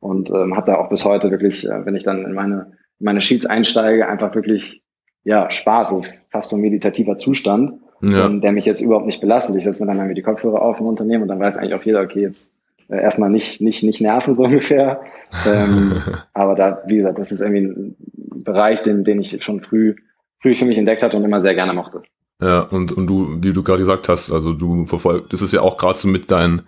[0.00, 3.06] und ähm, habe da auch bis heute wirklich, äh, wenn ich dann in meine, in
[3.06, 4.82] meine Sheets einsteige, einfach wirklich
[5.24, 5.92] ja Spaß.
[5.92, 8.26] Es ist fast so ein meditativer Zustand, ja.
[8.26, 9.56] ähm, der mich jetzt überhaupt nicht belastet.
[9.56, 11.82] Ich setze mir dann mal die Kopfhörer auf im Unternehmen und dann weiß eigentlich auch
[11.82, 12.52] jeder, okay, jetzt
[12.88, 15.00] äh, erstmal nicht, nicht, nicht nerven so ungefähr.
[15.46, 16.02] ähm,
[16.34, 17.96] aber da, wie gesagt, das ist irgendwie ein
[18.44, 19.96] Bereich, den, den ich schon früh,
[20.40, 22.02] früh für mich entdeckt hatte und immer sehr gerne mochte.
[22.40, 25.60] Ja, und, und du, wie du gerade gesagt hast, also du verfolgst, das ist ja
[25.60, 26.62] auch gerade so mit dein,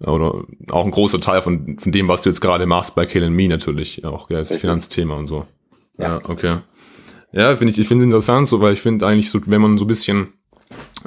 [0.00, 3.28] oder auch ein großer Teil von, von dem, was du jetzt gerade machst bei Kill
[3.30, 5.46] Me natürlich, auch gell, das Finanzthema und so.
[5.98, 6.58] Ja, ja okay.
[7.32, 9.78] Ja, finde ich, ich finde es interessant, so, weil ich finde eigentlich so, wenn man
[9.78, 10.32] so ein bisschen,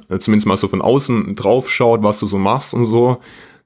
[0.10, 3.18] äh, zumindest mal so von außen drauf schaut, was du so machst und so,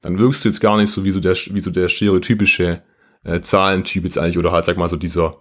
[0.02, 2.82] dann wirkst du jetzt gar nicht so wie so der, wie so der stereotypische
[3.24, 5.36] äh, Zahlentyp jetzt eigentlich, oder halt, sag mal, so dieser,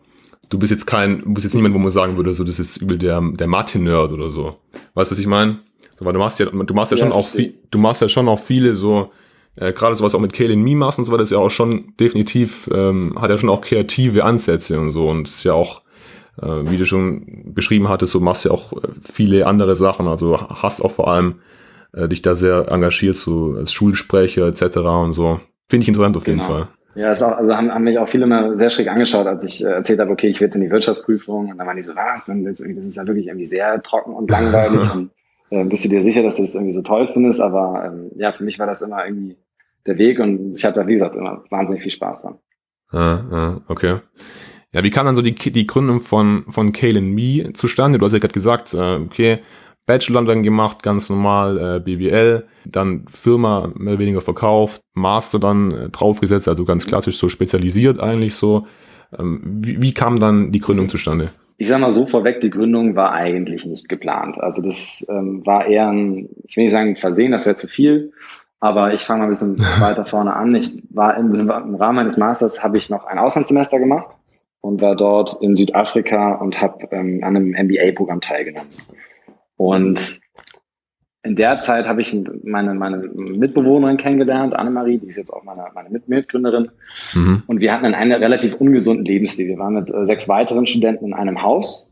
[0.49, 2.77] du bist jetzt kein, du bist jetzt niemand, wo man sagen würde, so, das ist
[2.79, 4.51] übel der, der Mathe-Nerd oder so.
[4.95, 5.59] Weißt du, was ich meine?
[5.99, 8.09] So, weil du machst ja, du machst ja, ja schon auch viel, du machst ja
[8.09, 9.11] schon auch viele so,
[9.57, 11.95] äh, gerade sowas auch mit Kaylin Me machst und so weiter, ist ja auch schon
[11.99, 15.83] definitiv, ähm, hat ja schon auch kreative Ansätze und so und ist ja auch,
[16.41, 20.39] äh, wie du schon beschrieben hattest, so machst ja auch äh, viele andere Sachen, also
[20.39, 21.37] hast auch vor allem
[21.93, 24.77] äh, dich da sehr engagiert, so als Schulsprecher etc.
[24.77, 25.41] und so.
[25.69, 26.43] Finde ich interessant auf genau.
[26.43, 26.69] jeden Fall.
[26.97, 29.63] Ja, ist auch, also haben, haben mich auch viele mal sehr schräg angeschaut, als ich
[29.63, 31.95] äh, erzählt habe, okay, ich will jetzt in die Wirtschaftsprüfung und dann waren die so,
[31.95, 35.11] was, das ist ja wirklich irgendwie sehr trocken und langweilig und
[35.51, 38.33] äh, bist du dir sicher, dass du das irgendwie so toll findest, aber ähm, ja,
[38.33, 39.37] für mich war das immer irgendwie
[39.87, 42.39] der Weg und ich hatte, wie gesagt, immer wahnsinnig viel Spaß dran.
[42.91, 44.01] Ah, ah, okay.
[44.73, 47.99] Ja, wie kam dann so die, die Gründung von, von Kale Me zustande?
[47.99, 49.41] Du hast ja gerade gesagt, äh, okay,
[49.87, 55.71] Bachelor dann gemacht, ganz normal, äh, BWL, dann Firma mehr oder weniger verkauft, Master dann
[55.71, 58.67] äh, draufgesetzt, also ganz klassisch so spezialisiert eigentlich so.
[59.17, 61.29] Ähm, wie, wie kam dann die Gründung zustande?
[61.59, 64.39] Ich sag mal so vorweg, die Gründung war eigentlich nicht geplant.
[64.39, 68.13] Also das ähm, war eher ein, ich will nicht sagen Versehen, das wäre zu viel,
[68.59, 70.55] aber ich fange mal ein bisschen weiter vorne an.
[70.55, 74.17] Ich war im, im Rahmen meines Masters habe ich noch ein Auslandssemester gemacht
[74.61, 78.69] und war dort in Südafrika und habe ähm, an einem MBA-Programm teilgenommen.
[79.57, 80.21] Und
[81.23, 85.67] in der Zeit habe ich meine, meine Mitbewohnerin kennengelernt, Annemarie, die ist jetzt auch meine,
[85.75, 86.71] meine Mitgründerin.
[87.15, 87.43] Mhm.
[87.47, 89.49] Und wir hatten einen relativ ungesunden Lebensstil.
[89.49, 91.91] Wir waren mit äh, sechs weiteren Studenten in einem Haus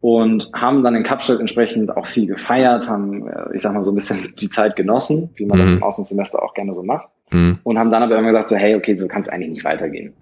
[0.00, 3.92] und haben dann in Kapstadt entsprechend auch viel gefeiert, haben, äh, ich sag mal, so
[3.92, 5.62] ein bisschen die Zeit genossen, wie man mhm.
[5.62, 7.08] das im Auslandssemester auch gerne so macht.
[7.32, 7.58] Mhm.
[7.62, 10.14] Und haben dann aber immer gesagt, so, hey, okay, so kann es eigentlich nicht weitergehen.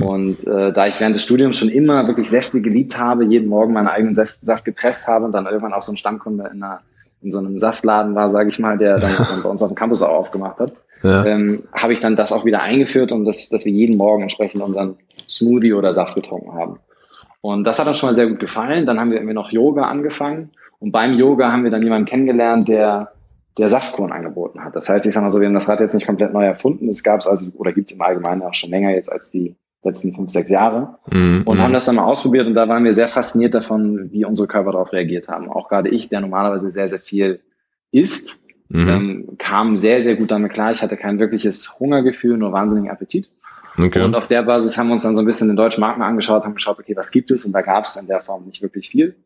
[0.00, 3.72] Und äh, da ich während des Studiums schon immer wirklich Säfte geliebt habe, jeden Morgen
[3.72, 6.80] meinen eigenen Saft, Saft gepresst habe und dann irgendwann auch so ein Stammkunde in, einer,
[7.22, 9.74] in so einem Saftladen war, sage ich mal, der dann, dann bei uns auf dem
[9.74, 10.72] Campus auch aufgemacht hat,
[11.02, 11.24] ja.
[11.26, 14.62] ähm, habe ich dann das auch wieder eingeführt und das, dass wir jeden Morgen entsprechend
[14.62, 14.96] unseren
[15.28, 16.78] Smoothie oder Saft getrunken haben.
[17.42, 18.86] Und das hat uns schon mal sehr gut gefallen.
[18.86, 20.52] Dann haben wir irgendwie noch Yoga angefangen.
[20.78, 23.12] Und beim Yoga haben wir dann jemanden kennengelernt, der
[23.58, 24.74] der Saftkorn angeboten hat.
[24.74, 26.88] Das heißt, ich sage mal so, wir haben das Rad jetzt nicht komplett neu erfunden.
[26.88, 29.56] Es gab es also oder gibt es im Allgemeinen auch schon länger jetzt als die
[29.84, 31.42] letzten fünf, sechs Jahre mhm.
[31.44, 34.48] und haben das dann mal ausprobiert und da waren wir sehr fasziniert davon, wie unsere
[34.48, 35.48] Körper darauf reagiert haben.
[35.48, 37.40] Auch gerade ich, der normalerweise sehr, sehr viel
[37.92, 38.40] isst,
[38.70, 38.88] mhm.
[38.88, 40.72] ähm, kam sehr, sehr gut damit klar.
[40.72, 43.30] Ich hatte kein wirkliches Hungergefühl, nur wahnsinnigen Appetit.
[43.78, 44.02] Okay.
[44.02, 46.06] Und auf der Basis haben wir uns dann so ein bisschen den deutschen Markt mal
[46.06, 47.44] angeschaut, haben geschaut, okay, was gibt es?
[47.44, 49.16] Und da gab es in der Form nicht wirklich viel.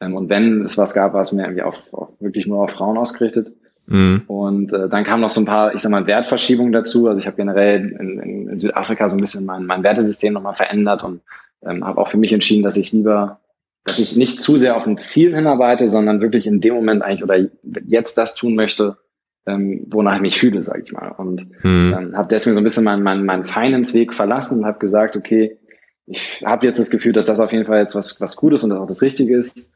[0.00, 2.72] Ähm, und wenn es was gab, war es mir irgendwie auf, auf wirklich nur auf
[2.72, 3.54] Frauen ausgerichtet.
[3.90, 4.22] Mhm.
[4.28, 7.08] Und äh, dann kamen noch so ein paar, ich sag mal, Wertverschiebungen dazu.
[7.08, 10.54] Also ich habe generell in, in, in, Südafrika so ein bisschen mein, mein Wertesystem nochmal
[10.54, 11.22] verändert und
[11.66, 13.40] ähm, habe auch für mich entschieden, dass ich lieber,
[13.84, 17.24] dass ich nicht zu sehr auf ein Ziel hinarbeite, sondern wirklich in dem Moment eigentlich
[17.24, 17.36] oder
[17.84, 18.96] jetzt das tun möchte,
[19.44, 21.08] ähm, wonach ich mich fühle, sage ich mal.
[21.08, 21.94] Und mhm.
[21.98, 25.58] ähm, habe deswegen so ein bisschen meinen mein, mein Finance-Weg verlassen und habe gesagt, okay,
[26.06, 28.70] ich habe jetzt das Gefühl, dass das auf jeden Fall jetzt was, was Gutes und
[28.70, 29.72] das auch das Richtige ist.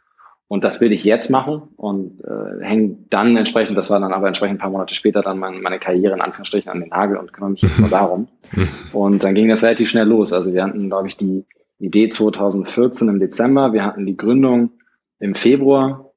[0.47, 4.27] Und das will ich jetzt machen und äh, hänge dann entsprechend, das war dann aber
[4.27, 7.33] entsprechend ein paar Monate später dann mein, meine Karriere in Anführungsstrichen an den Nagel und
[7.33, 8.29] kümmere mich jetzt nur darum.
[8.93, 10.33] und dann ging das relativ schnell los.
[10.33, 11.47] Also wir hatten, glaube ich, die
[11.79, 14.71] Idee 2014 im Dezember, wir hatten die Gründung
[15.19, 16.13] im Februar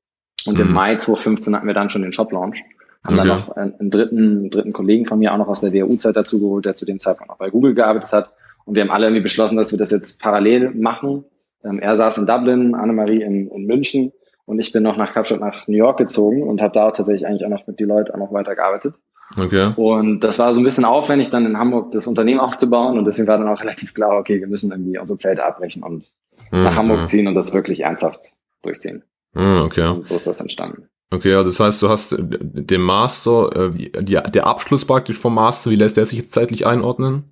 [0.46, 0.74] und im mhm.
[0.74, 2.64] Mai 2015 hatten wir dann schon den Shop-Launch.
[3.04, 3.28] Haben okay.
[3.28, 6.16] dann noch einen, einen, dritten, einen dritten Kollegen von mir auch noch aus der WU-Zeit
[6.16, 8.32] dazu geholt, der zu dem Zeitpunkt auch bei Google gearbeitet hat.
[8.66, 11.24] Und wir haben alle irgendwie beschlossen, dass wir das jetzt parallel machen.
[11.64, 14.12] Ähm, er saß in Dublin, Annemarie in, in München
[14.46, 17.46] und ich bin noch nach Kapstadt nach New York gezogen und habe da tatsächlich eigentlich
[17.46, 18.96] auch noch mit die Leute auch noch weitergearbeitet.
[19.36, 19.74] Okay.
[19.76, 23.28] Und das war so ein bisschen aufwendig, dann in Hamburg das Unternehmen aufzubauen und deswegen
[23.28, 26.06] war dann auch relativ klar, okay, wir müssen irgendwie unsere Zelte abbrechen und
[26.52, 26.64] mhm.
[26.64, 28.22] nach Hamburg ziehen und das wirklich ernsthaft
[28.62, 29.04] durchziehen.
[29.34, 29.88] Mhm, okay.
[29.88, 30.88] Und so ist das entstanden.
[31.10, 35.36] Okay, also das heißt, du hast äh, den Master, äh, die, der Abschluss praktisch vom
[35.36, 37.24] Master, wie lässt der sich jetzt zeitlich einordnen?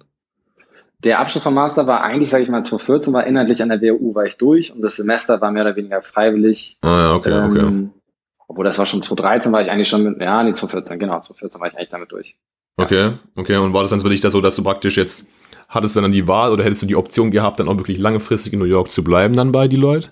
[0.99, 4.15] Der Abschluss vom Master war eigentlich, sage ich mal, 2014 war inhaltlich an der WU
[4.15, 6.77] war ich durch und das Semester war mehr oder weniger freiwillig.
[6.81, 8.01] Ah ja, okay, ähm, okay.
[8.47, 11.61] Obwohl das war schon 2013, war ich eigentlich schon mit, ja, nee, 2014, genau, 2014
[11.61, 12.35] war ich eigentlich damit durch.
[12.77, 13.57] Okay, okay.
[13.57, 15.25] Und war das dann für dich da so, dass du praktisch jetzt,
[15.67, 18.53] hattest du dann die Wahl oder hättest du die Option gehabt, dann auch wirklich langfristig
[18.53, 20.11] in New York zu bleiben dann bei Deloitte?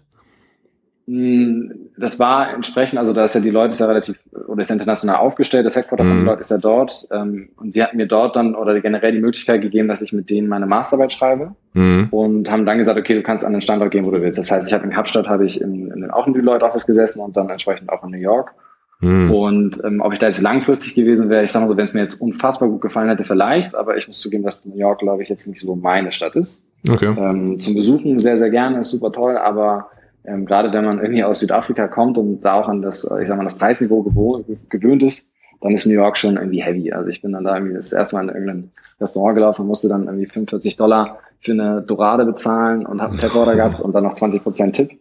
[1.06, 4.70] Hm, das war entsprechend, also da ist ja die Leute ist ja relativ, oder ist
[4.70, 6.26] ja international aufgestellt, das Headquarter von mhm.
[6.26, 7.08] Leute ist ja dort.
[7.12, 10.30] Ähm, und sie hatten mir dort dann oder generell die Möglichkeit gegeben, dass ich mit
[10.30, 12.08] denen meine Masterarbeit schreibe mhm.
[12.12, 14.40] und haben dann gesagt, okay, du kannst an den Standort gehen, wo du willst.
[14.40, 17.22] Das heißt, ich habe in Kapstadt habe ich in, in, auch in Deloitte Office gesessen
[17.22, 18.54] und dann entsprechend auch in New York.
[19.00, 19.32] Mhm.
[19.32, 21.94] Und ähm, ob ich da jetzt langfristig gewesen wäre, ich sag mal so, wenn es
[21.94, 25.22] mir jetzt unfassbar gut gefallen hätte, vielleicht, aber ich muss zugeben, dass New York, glaube
[25.22, 26.66] ich, jetzt nicht so meine Stadt ist.
[26.90, 27.14] Okay.
[27.18, 29.90] Ähm, zum Besuchen sehr, sehr gerne, ist super toll, aber
[30.26, 33.38] ähm, gerade wenn man irgendwie aus Südafrika kommt und da auch an das, ich sag
[33.38, 35.28] mal, das Preisniveau gewöhnt ist,
[35.62, 36.92] dann ist New York schon irgendwie heavy.
[36.92, 39.90] Also ich bin dann da irgendwie das erste Mal in irgendein Restaurant gelaufen und musste
[39.90, 44.04] dann irgendwie 45 Dollar für eine Dorade bezahlen und habe einen Tap-Order gehabt und dann
[44.04, 44.92] noch 20 Prozent Tipp.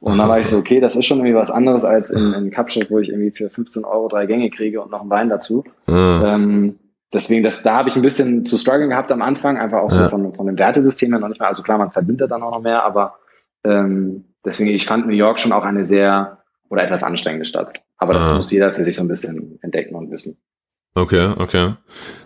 [0.00, 2.50] Und dann war ich so, okay, das ist schon irgendwie was anderes als in, in
[2.50, 5.62] Kapstadt, wo ich irgendwie für 15 Euro drei Gänge kriege und noch einen Wein dazu.
[5.86, 6.22] Mhm.
[6.24, 6.78] Ähm,
[7.14, 10.08] deswegen, das, da habe ich ein bisschen zu strugglen gehabt am Anfang, einfach auch so
[10.08, 11.48] von, von dem Wertesystem her noch nicht mehr.
[11.48, 13.14] Also klar, man verdient da dann auch noch mehr, aber
[13.64, 17.80] ähm, deswegen, ich fand New York schon auch eine sehr oder etwas anstrengende Stadt.
[17.98, 18.36] Aber das ah.
[18.36, 20.38] muss jeder für sich so ein bisschen entdecken und wissen.
[20.94, 21.74] Okay, okay.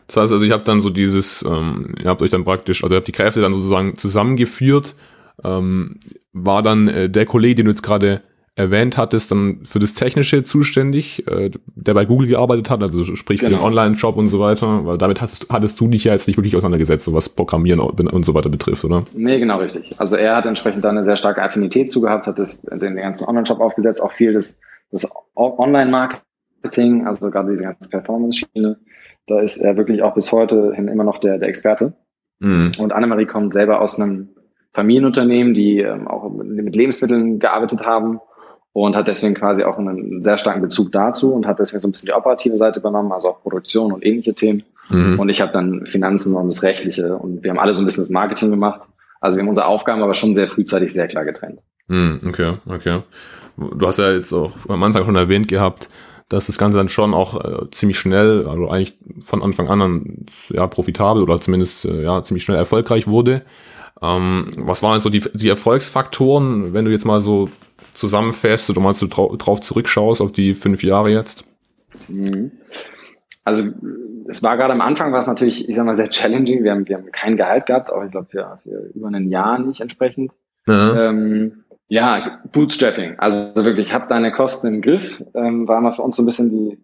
[0.07, 2.95] Das heißt also, ich habe dann so dieses, ähm, ihr habt euch dann praktisch, also
[2.95, 4.97] ihr habt die Kräfte dann sozusagen zusammengeführt.
[5.45, 6.01] Ähm,
[6.33, 8.23] war dann äh, der Kollege, den du jetzt gerade
[8.57, 13.41] erwähnt hattest, dann für das Technische zuständig, äh, der bei Google gearbeitet hat, also sprich
[13.41, 13.49] genau.
[13.49, 13.69] für den genau.
[13.69, 17.05] Online-Shop und so weiter, weil damit hattest, hattest du dich ja jetzt nicht wirklich auseinandergesetzt,
[17.05, 19.05] so was Programmieren und so weiter betrifft, oder?
[19.15, 20.01] Nee, genau richtig.
[20.01, 23.61] Also er hat entsprechend da eine sehr starke Affinität zugehabt, hat das, den ganzen Online-Shop
[23.61, 24.59] aufgesetzt, auch viel des,
[24.91, 28.79] des Online-Marketing, also gerade diese ganze Performance-Schiene,
[29.27, 31.93] da ist er wirklich auch bis heute hin immer noch der, der Experte.
[32.39, 32.73] Mhm.
[32.79, 34.31] Und Annemarie kommt selber aus einem
[34.73, 38.21] Familienunternehmen, die ähm, auch mit Lebensmitteln gearbeitet haben
[38.83, 41.93] und hat deswegen quasi auch einen sehr starken Bezug dazu und hat deswegen so ein
[41.93, 44.65] bisschen die operative Seite übernommen, also auch Produktion und ähnliche Themen.
[44.91, 45.19] Mhm.
[45.19, 48.03] Und ich habe dann Finanzen und das Rechtliche und wir haben alle so ein bisschen
[48.03, 48.83] das Marketing gemacht.
[49.19, 51.61] Also wir haben unsere Aufgaben aber schon sehr frühzeitig sehr klar getrennt.
[51.89, 53.01] Mhm, okay, okay.
[53.57, 55.89] Du hast ja jetzt auch am Anfang schon erwähnt gehabt,
[56.29, 60.27] dass das Ganze dann schon auch äh, ziemlich schnell, also eigentlich von Anfang an dann,
[60.51, 63.41] ja, profitabel oder zumindest äh, ja, ziemlich schnell erfolgreich wurde.
[64.03, 67.49] Ähm, was waren so die, die Erfolgsfaktoren, wenn du jetzt mal so
[67.97, 71.45] zusammenfasst oder mal so drauf zurückschaust auf die fünf Jahre jetzt?
[72.09, 72.53] Mhm.
[73.45, 73.71] Also
[74.29, 76.65] es war gerade am Anfang war es natürlich, ich sag mal, sehr challenging.
[76.65, 79.59] Wir haben, wir haben kein Gehalt gehabt, auch ich glaube für, für über ein Jahr
[79.59, 80.33] nicht entsprechend.
[80.67, 83.19] Ja, ähm, ja Bootstrapping.
[83.19, 85.25] Also wirklich, hab deine Kosten im Griff.
[85.35, 86.79] Ähm, war mal für uns so ein bisschen die,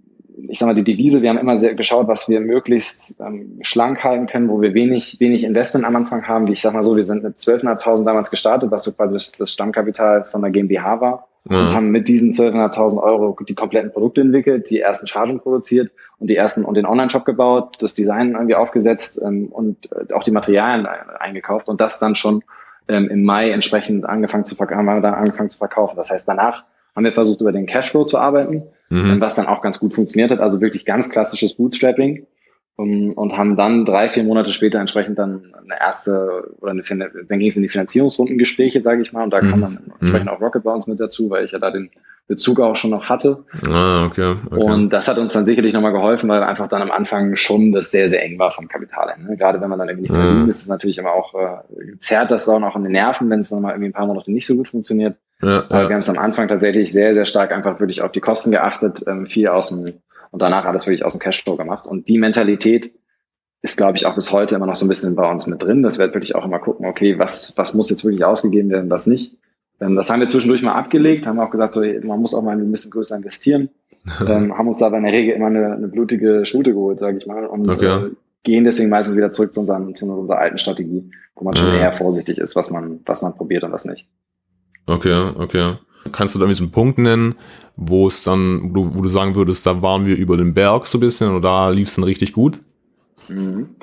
[0.48, 4.02] ich sag mal, die Devise, wir haben immer sehr geschaut, was wir möglichst ähm, schlank
[4.02, 6.46] halten können, wo wir wenig, wenig Investment am Anfang haben.
[6.46, 9.52] Wie ich sag mal so, wir sind mit 12.500 damals gestartet, was so quasi das
[9.52, 11.28] Stammkapital von der GmbH war.
[11.44, 11.56] Mhm.
[11.56, 16.28] Und haben mit diesen 12.500 Euro die kompletten Produkte entwickelt, die ersten Chargen produziert und
[16.28, 20.30] die ersten und den Online-Shop gebaut, das Design irgendwie aufgesetzt ähm, und äh, auch die
[20.30, 22.44] Materialien eingekauft und das dann schon
[22.88, 25.96] ähm, im Mai entsprechend angefangen zu, haben wir dann angefangen zu verkaufen.
[25.96, 29.20] Das heißt, danach haben wir versucht, über den Cashflow zu arbeiten, mhm.
[29.20, 30.40] was dann auch ganz gut funktioniert hat.
[30.40, 32.26] Also wirklich ganz klassisches Bootstrapping.
[32.74, 37.38] Um, und haben dann drei, vier Monate später entsprechend dann eine erste oder eine, dann
[37.38, 39.50] ging es in die Finanzierungsrundengespräche, sage ich mal, und da mhm.
[39.50, 40.34] kam dann entsprechend mhm.
[40.34, 41.90] auch Rocket Bounce mit dazu, weil ich ja da den
[42.28, 43.44] Bezug auch schon noch hatte.
[43.68, 44.58] Ah, okay, okay.
[44.58, 47.90] Und das hat uns dann sicherlich nochmal geholfen, weil einfach dann am Anfang schon das
[47.90, 49.14] sehr, sehr eng war vom Kapital.
[49.18, 49.36] Ne?
[49.36, 50.22] Gerade wenn man dann irgendwie nichts mhm.
[50.22, 53.40] verdient, ist es natürlich immer auch, äh, zerrt das auch noch an den Nerven, wenn
[53.40, 55.16] es dann mal irgendwie ein paar Monate nicht so gut funktioniert.
[55.42, 55.88] Ja, ja.
[55.88, 59.02] Wir haben es am Anfang tatsächlich sehr, sehr stark einfach wirklich auf die Kosten geachtet,
[59.06, 59.94] ähm, viel aus dem,
[60.30, 61.86] und danach alles wirklich aus dem Cashflow gemacht.
[61.86, 62.92] Und die Mentalität
[63.60, 65.82] ist, glaube ich, auch bis heute immer noch so ein bisschen bei uns mit drin.
[65.82, 69.06] Das wird wirklich auch immer gucken, okay, was, was muss jetzt wirklich ausgegeben werden, was
[69.06, 69.36] nicht.
[69.80, 72.56] Ähm, das haben wir zwischendurch mal abgelegt, haben auch gesagt, so, man muss auch mal
[72.56, 73.70] ein bisschen größer investieren.
[74.26, 77.26] ähm, haben uns aber in der Regel immer eine, eine blutige Schnute geholt, sage ich
[77.26, 77.46] mal.
[77.46, 77.86] Und okay.
[77.86, 78.10] äh,
[78.42, 81.80] gehen deswegen meistens wieder zurück zu, unseren, zu unserer alten Strategie, wo man schon ja.
[81.80, 84.08] eher vorsichtig ist, was man, was man probiert und was nicht.
[84.86, 85.76] Okay, okay.
[86.10, 87.36] Kannst du da einen Punkt nennen,
[87.76, 90.86] wo es dann, wo du, wo du sagen würdest, da waren wir über den Berg
[90.86, 92.60] so ein bisschen oder da lief es dann richtig gut?
[93.28, 93.76] Mhm.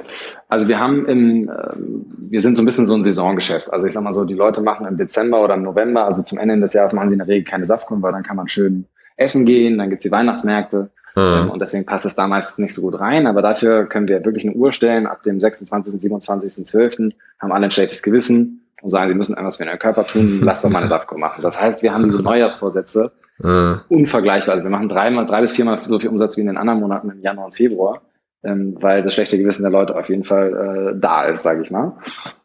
[0.48, 3.72] Also wir haben im, ähm, wir sind so ein bisschen so ein Saisongeschäft.
[3.72, 6.38] Also ich sag mal so, die Leute machen im Dezember oder im November, also zum
[6.38, 8.86] Ende des Jahres machen sie in der Regel keine Saftkunden, weil dann kann man schön
[9.16, 10.90] essen gehen, dann gibt's die Weihnachtsmärkte.
[11.16, 11.50] Mhm.
[11.50, 13.28] Und deswegen passt es da meistens nicht so gut rein.
[13.28, 15.08] Aber dafür können wir wirklich eine Uhr stellen.
[15.08, 16.98] Ab dem 26., 27., 12.
[17.40, 20.62] haben alle ein schlechtes Gewissen und sagen, sie müssen etwas für ihren Körper tun, lass
[20.62, 21.42] doch mal eine Saftkur machen.
[21.42, 23.12] Das heißt, wir haben diese Neujahrsvorsätze
[23.44, 23.76] äh.
[23.90, 24.56] unvergleichbar.
[24.56, 27.10] Also wir machen dreimal, drei bis viermal so viel Umsatz wie in den anderen Monaten
[27.10, 28.02] im Januar und Februar,
[28.44, 31.72] ähm, weil das schlechte Gewissen der Leute auf jeden Fall äh, da ist, sage ich
[31.72, 31.98] mal.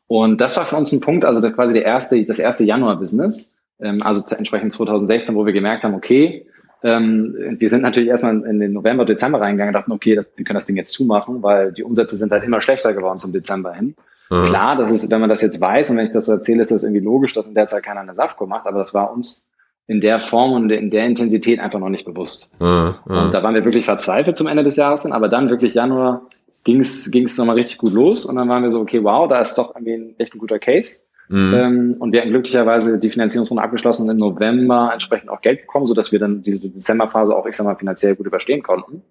[0.06, 3.52] Und das war für uns ein Punkt, also das quasi der erste, das erste Januar-Business,
[3.80, 6.46] ähm, also entsprechend 2016, wo wir gemerkt haben, okay,
[6.84, 10.44] ähm, wir sind natürlich erstmal in den November, Dezember reingegangen und dachten, okay, das, wir
[10.44, 13.72] können das Ding jetzt zumachen, weil die Umsätze sind halt immer schlechter geworden zum Dezember
[13.72, 13.96] hin.
[14.34, 14.46] Mhm.
[14.46, 16.70] Klar, das ist, wenn man das jetzt weiß und wenn ich das so erzähle, ist
[16.70, 19.46] das irgendwie logisch, dass in der Zeit keiner eine Safko macht, aber das war uns
[19.86, 22.50] in der Form und in der Intensität einfach noch nicht bewusst.
[22.60, 22.94] Mhm.
[23.04, 26.22] Und da waren wir wirklich verzweifelt zum Ende des Jahres hin, aber dann wirklich Januar
[26.64, 29.56] ging es nochmal richtig gut los und dann waren wir so, okay, wow, da ist
[29.58, 31.02] doch irgendwie ein echt ein guter Case.
[31.28, 31.54] Mhm.
[31.54, 35.86] Ähm, und wir hatten glücklicherweise die Finanzierungsrunde abgeschlossen und im November entsprechend auch Geld bekommen,
[35.86, 39.02] sodass wir dann diese Dezemberphase auch, ich sag mal, finanziell gut überstehen konnten.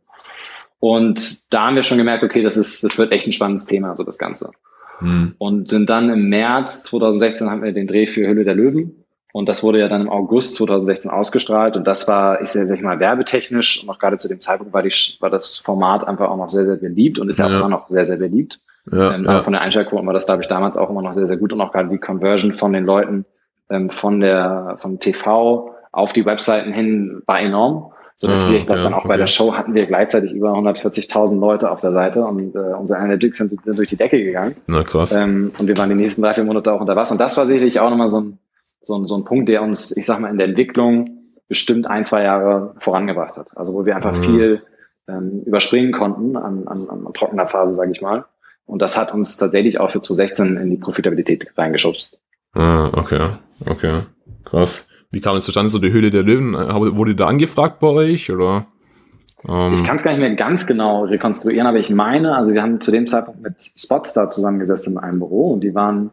[0.80, 3.96] Und da haben wir schon gemerkt, okay, das ist, das wird echt ein spannendes Thema,
[3.96, 4.52] so das Ganze.
[5.00, 5.36] Mhm.
[5.38, 9.04] Und sind dann im März 2016 haben wir den Dreh für Hülle der Löwen.
[9.34, 11.76] Und das wurde ja dann im August 2016 ausgestrahlt.
[11.76, 14.94] Und das war, ich sag mal, werbetechnisch und auch gerade zu dem Zeitpunkt war, die,
[15.20, 17.70] war das Format einfach auch noch sehr, sehr beliebt und ist ja, ja auch immer
[17.70, 18.60] noch sehr, sehr beliebt.
[18.92, 19.42] Ja, ähm, ja.
[19.42, 21.62] Von der Einschaltquote war das, glaube ich, damals auch immer noch sehr, sehr gut und
[21.62, 23.26] auch gerade die Conversion von den Leuten
[23.70, 27.93] ähm, von der vom TV auf die Webseiten hin war enorm.
[28.16, 29.08] So dass ah, wir, ich glaube, ja, dann auch okay.
[29.10, 33.00] bei der Show hatten wir gleichzeitig über 140.000 Leute auf der Seite und äh, unsere
[33.00, 34.56] Analytics sind, sind durch die Decke gegangen.
[34.68, 35.14] Na krass.
[35.14, 37.14] Ähm, und wir waren die nächsten drei, vier Monate auch unter Wasser.
[37.14, 38.40] Und das war sicherlich auch nochmal so ein,
[38.84, 42.06] so, ein, so ein Punkt, der uns, ich sag mal, in der Entwicklung bestimmt ein,
[42.06, 43.48] zwei Jahre vorangebracht hat.
[43.56, 44.24] Also wo wir einfach mhm.
[44.24, 44.62] viel
[45.08, 48.26] ähm, überspringen konnten an, an, an trockener Phase, sage ich mal.
[48.66, 52.20] Und das hat uns tatsächlich auch für 2016 in die Profitabilität reingeschubst.
[52.54, 53.30] Ah, okay,
[53.66, 54.02] okay,
[54.46, 54.88] krass.
[55.14, 56.54] Wie kam es zustande, so die Höhle der Löwen?
[56.56, 58.66] Wurde da angefragt bei euch oder?
[59.48, 62.62] Ähm ich kann es gar nicht mehr ganz genau rekonstruieren, aber ich meine, also wir
[62.62, 66.12] haben zu dem Zeitpunkt mit Spotstar zusammengesessen in einem Büro und die waren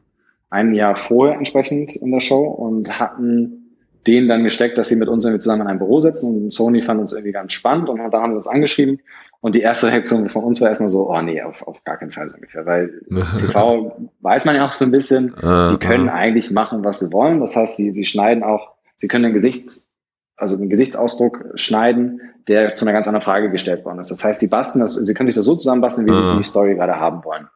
[0.51, 5.09] ein Jahr vorher entsprechend in der Show und hatten denen dann gesteckt, dass sie mit
[5.09, 7.99] uns irgendwie zusammen in einem Büro sitzen und Sony fand uns irgendwie ganz spannend und
[7.99, 9.01] da haben sie uns angeschrieben
[9.41, 12.11] und die erste Reaktion von uns war erstmal so, oh nee, auf, auf gar keinen
[12.11, 13.01] Fall so ungefähr, weil
[13.39, 16.15] TV weiß man ja auch so ein bisschen, ah, die können ah.
[16.15, 19.89] eigentlich machen, was sie wollen, das heißt, sie, sie schneiden auch, sie können den Gesichts,
[20.37, 24.11] also den Gesichtsausdruck schneiden, der zu einer ganz anderen Frage gestellt worden ist.
[24.11, 26.75] Das heißt, sie basteln das, sie können sich das so zusammenbasteln, wie sie die Story
[26.75, 27.49] gerade haben wollen.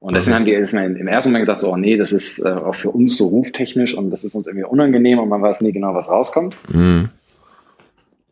[0.00, 2.50] Und deswegen haben die erstmal im ersten Moment gesagt, so, oh nee, das ist äh,
[2.50, 5.72] auch für uns so ruftechnisch und das ist uns irgendwie unangenehm und man weiß nie
[5.72, 6.56] genau, was rauskommt.
[6.72, 7.08] Mhm.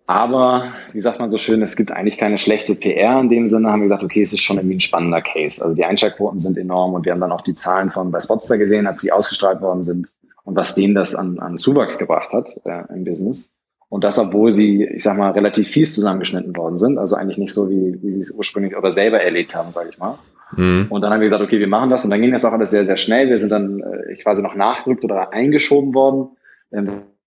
[0.07, 3.71] Aber, wie sagt man so schön, es gibt eigentlich keine schlechte PR in dem Sinne,
[3.71, 5.63] haben wir gesagt, okay, es ist schon irgendwie ein spannender Case.
[5.63, 8.59] Also die Einschaltquoten sind enorm und wir haben dann auch die Zahlen von bei Spotster
[8.59, 10.11] gesehen, als die ausgestrahlt worden sind
[10.45, 13.55] und was denen das an, an Zuwachs gebracht hat äh, im Business.
[13.91, 16.97] Und das, obwohl sie, ich sag mal, relativ fies zusammengeschnitten worden sind.
[16.97, 19.99] Also eigentlich nicht so, wie, wie sie es ursprünglich oder selber erlebt haben, sage ich
[19.99, 20.17] mal.
[20.57, 20.87] Mhm.
[20.89, 22.05] Und dann haben wir gesagt, okay, wir machen das.
[22.05, 23.29] Und dann ging das auch alles sehr, sehr schnell.
[23.29, 26.29] Wir sind dann äh, quasi noch nachgerückt oder eingeschoben worden,
[26.71, 26.85] äh,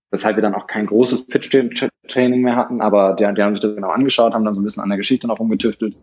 [0.09, 2.79] weshalb wir dann auch kein großes Pitch-Training mehr hatten.
[2.79, 4.97] Aber die, die haben sich das genau angeschaut, haben dann so ein bisschen an der
[4.97, 5.97] Geschichte noch rumgetüftelt.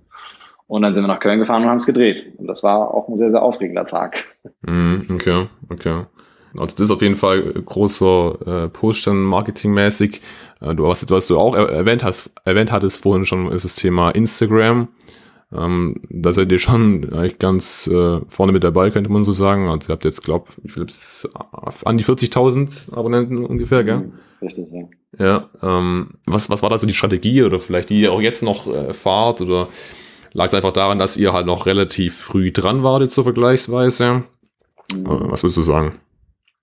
[0.67, 2.35] Und dann sind wir nach Köln gefahren und haben es gedreht.
[2.37, 4.25] Und das war auch ein sehr, sehr aufregender Tag.
[4.61, 6.05] Mhm, okay, okay.
[6.57, 10.21] Also das ist auf jeden Fall großer äh, Push dann marketingmäßig.
[10.61, 14.11] Äh, du hast, was du auch erwähnt hast, erwähnt hattest vorhin schon, ist das Thema
[14.11, 14.89] Instagram.
[15.53, 19.69] Ähm, da seid ihr schon eigentlich ganz äh, vorne mit dabei, könnte man so sagen.
[19.69, 20.87] Also ihr habt jetzt, glaub, wie viel
[21.85, 23.99] an die 40.000 Abonnenten ungefähr, gell?
[23.99, 24.89] Mhm, richtig, ja.
[25.19, 28.45] Ja, ähm, was, was war da so die Strategie oder vielleicht die ihr auch jetzt
[28.45, 29.67] noch äh, fahrt oder
[30.33, 34.23] lag es einfach daran, dass ihr halt noch relativ früh dran wartet, so vergleichsweise?
[34.95, 35.07] Mhm.
[35.07, 35.95] Äh, was würdest du sagen?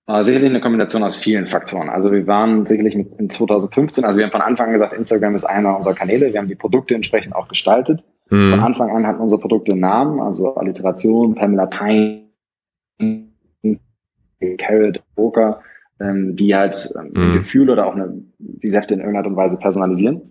[0.08, 1.90] Äh, sicherlich eine Kombination aus vielen Faktoren.
[1.90, 5.34] Also wir waren sicherlich mit in 2015, also wir haben von Anfang an gesagt, Instagram
[5.34, 6.32] ist einer unserer Kanäle.
[6.32, 8.02] Wir haben die Produkte entsprechend auch gestaltet.
[8.30, 8.48] Mhm.
[8.48, 12.24] Von Anfang an hatten unsere Produkte Namen, also Alliteration, Pamela Pine,
[14.58, 15.60] Carrot, Poker,
[16.00, 17.22] ähm, die halt ähm, mhm.
[17.22, 20.22] ein Gefühl oder auch eine, die Säfte in irgendeiner Art und Weise personalisieren.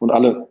[0.00, 0.48] Und alle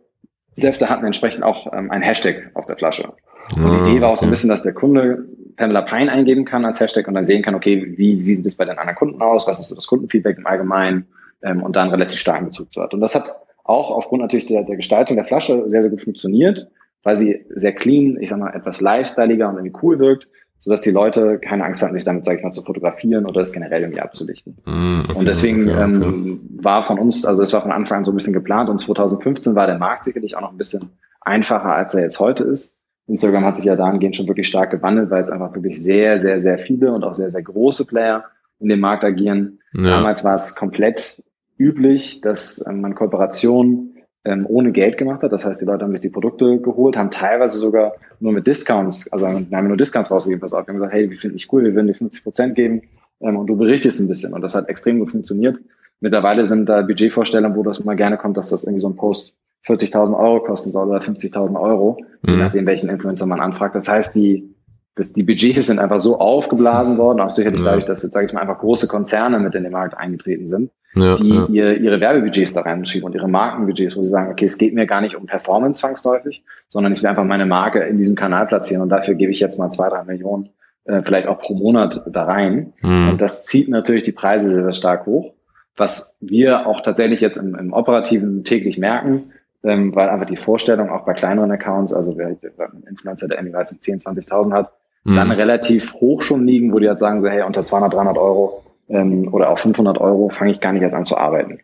[0.56, 3.12] Säfte hatten entsprechend auch ähm, ein Hashtag auf der Flasche.
[3.56, 5.26] Und die Idee war auch so ein bisschen, dass der Kunde
[5.60, 8.64] Pamela Pine eingeben kann als Hashtag und dann sehen kann, okay, wie, sieht es bei
[8.64, 11.06] den anderen Kunden aus, was ist so das Kundenfeedback im Allgemeinen
[11.42, 12.94] ähm, und dann relativ starken Bezug zu hat.
[12.94, 16.66] Und das hat auch aufgrund natürlich der, der Gestaltung der Flasche sehr, sehr gut funktioniert,
[17.02, 20.28] weil sie sehr clean, ich sag mal, etwas lifestyleiger und irgendwie cool wirkt,
[20.60, 23.52] sodass die Leute keine Angst hatten, sich damit, sag ich mal, zu fotografieren oder das
[23.52, 24.56] generell irgendwie abzulichten.
[24.64, 25.82] Mm, okay, und deswegen okay, okay.
[25.82, 28.78] Ähm, war von uns, also es war von Anfang an so ein bisschen geplant und
[28.78, 30.88] 2015 war der Markt sicherlich auch noch ein bisschen
[31.20, 32.79] einfacher, als er jetzt heute ist.
[33.10, 36.40] Instagram hat sich ja dahingehend schon wirklich stark gewandelt, weil es einfach wirklich sehr, sehr,
[36.40, 38.24] sehr viele und auch sehr, sehr große Player
[38.58, 39.58] in dem Markt agieren.
[39.72, 39.82] Ja.
[39.82, 41.22] Damals war es komplett
[41.58, 45.32] üblich, dass ähm, man Kooperationen ähm, ohne Geld gemacht hat.
[45.32, 49.12] Das heißt, die Leute haben sich die Produkte geholt, haben teilweise sogar nur mit Discounts,
[49.12, 51.64] also haben nur Discounts rausgegeben, pass auf, wir haben gesagt, hey, wir finden dich cool,
[51.64, 52.82] wir würden dir 50 Prozent geben
[53.20, 54.32] ähm, und du berichtest ein bisschen.
[54.34, 55.58] Und das hat extrem gut funktioniert,
[56.00, 59.34] Mittlerweile sind da Budgetvorstellungen, wo das mal gerne kommt, dass das irgendwie so ein Post
[59.66, 62.30] 40.000 Euro kosten soll oder 50.000 Euro, mhm.
[62.30, 63.74] je nachdem, welchen Influencer man anfragt.
[63.74, 64.54] Das heißt, die,
[64.94, 67.66] das, die Budgets sind einfach so aufgeblasen worden, auch sicherlich ja.
[67.66, 70.70] dadurch, dass jetzt, sage ich mal, einfach große Konzerne mit in den Markt eingetreten sind,
[70.94, 71.46] ja, die ja.
[71.46, 74.86] Ihr, ihre Werbebudgets da reinschieben und ihre Markenbudgets, wo sie sagen, okay, es geht mir
[74.86, 78.82] gar nicht um Performance zwangsläufig, sondern ich will einfach meine Marke in diesem Kanal platzieren
[78.82, 80.50] und dafür gebe ich jetzt mal zwei, drei Millionen,
[80.84, 82.72] äh, vielleicht auch pro Monat da rein.
[82.82, 83.10] Mhm.
[83.10, 85.34] Und das zieht natürlich die Preise sehr, sehr stark hoch.
[85.76, 90.90] Was wir auch tatsächlich jetzt im, im Operativen täglich merken, ähm, weil einfach die Vorstellung
[90.90, 94.72] auch bei kleineren Accounts, also wer jetzt ein Influencer, der irgendwie 10.000, 20.000 hat,
[95.04, 95.16] mhm.
[95.16, 98.62] dann relativ hoch schon liegen, wo die halt sagen so, hey, unter 200, 300 Euro
[98.88, 101.60] ähm, oder auch 500 Euro fange ich gar nicht erst an zu arbeiten.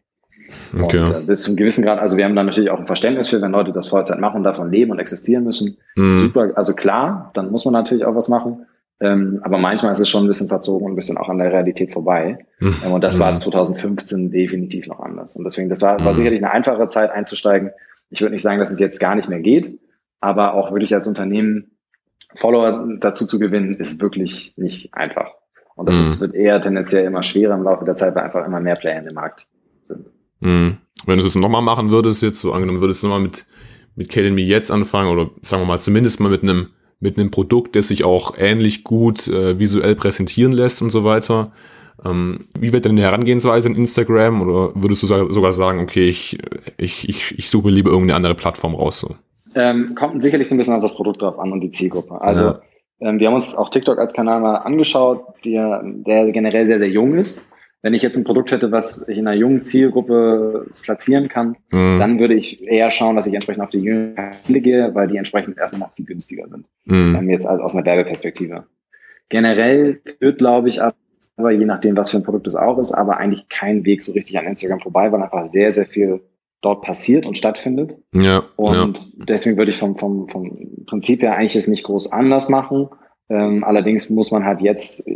[0.78, 1.00] Okay.
[1.00, 3.40] Und, äh, bis zum gewissen Grad, also wir haben da natürlich auch ein Verständnis für,
[3.40, 5.78] wenn Leute das Vollzeit machen und davon leben und existieren müssen.
[5.96, 6.12] Mhm.
[6.12, 8.66] Super, also klar, dann muss man natürlich auch was machen.
[8.98, 11.52] Ähm, aber manchmal ist es schon ein bisschen verzogen und ein bisschen auch an der
[11.52, 12.38] Realität vorbei.
[12.60, 12.76] Mhm.
[12.84, 14.30] Ähm, und das war 2015 hm.
[14.30, 15.36] definitiv noch anders.
[15.36, 16.16] Und deswegen, das war, war mhm.
[16.16, 17.72] sicherlich eine einfache Zeit einzusteigen.
[18.10, 19.78] Ich würde nicht sagen, dass es jetzt gar nicht mehr geht,
[20.20, 21.72] aber auch wirklich als Unternehmen
[22.34, 25.32] Follower dazu zu gewinnen, ist wirklich nicht einfach.
[25.74, 26.02] Und das mhm.
[26.02, 28.98] ist, wird eher tendenziell immer schwerer im Laufe der Zeit, weil einfach immer mehr Player
[28.98, 29.46] in dem Markt
[29.84, 30.06] sind.
[30.40, 30.78] Mhm.
[31.04, 33.46] Wenn du das nochmal machen würdest, jetzt so angenommen würdest du nochmal mit,
[33.94, 37.76] mit Academy jetzt anfangen oder sagen wir mal zumindest mal mit einem mit einem Produkt,
[37.76, 41.52] das sich auch ähnlich gut äh, visuell präsentieren lässt und so weiter.
[42.04, 46.38] Ähm, wie wird denn die Herangehensweise in Instagram oder würdest du sogar sagen, okay, ich,
[46.76, 49.00] ich, ich, ich suche lieber irgendeine andere Plattform raus?
[49.00, 49.16] So?
[49.54, 52.20] Ähm, kommt sicherlich so ein bisschen auf das Produkt drauf an und die Zielgruppe.
[52.20, 52.60] Also ja.
[53.00, 56.90] ähm, wir haben uns auch TikTok als Kanal mal angeschaut, der, der generell sehr, sehr
[56.90, 57.48] jung ist
[57.86, 61.98] wenn ich jetzt ein Produkt hätte, was ich in einer jungen Zielgruppe platzieren kann, mhm.
[61.98, 65.16] dann würde ich eher schauen, dass ich entsprechend auf die jüngeren Kanäle gehe, weil die
[65.16, 66.66] entsprechend erstmal noch viel günstiger sind.
[66.86, 67.14] Mhm.
[67.14, 68.66] Ähm, jetzt aus einer Werbeperspektive.
[69.28, 70.96] Generell wird, glaube ich, aber
[71.38, 74.38] je nachdem, was für ein Produkt es auch ist, aber eigentlich kein Weg so richtig
[74.38, 76.20] an Instagram vorbei, weil einfach sehr, sehr viel
[76.62, 77.98] dort passiert und stattfindet.
[78.12, 78.44] Ja.
[78.56, 79.24] Und ja.
[79.26, 82.88] deswegen würde ich vom, vom, vom Prinzip her eigentlich es nicht groß anders machen.
[83.28, 85.06] Ähm, allerdings muss man halt jetzt,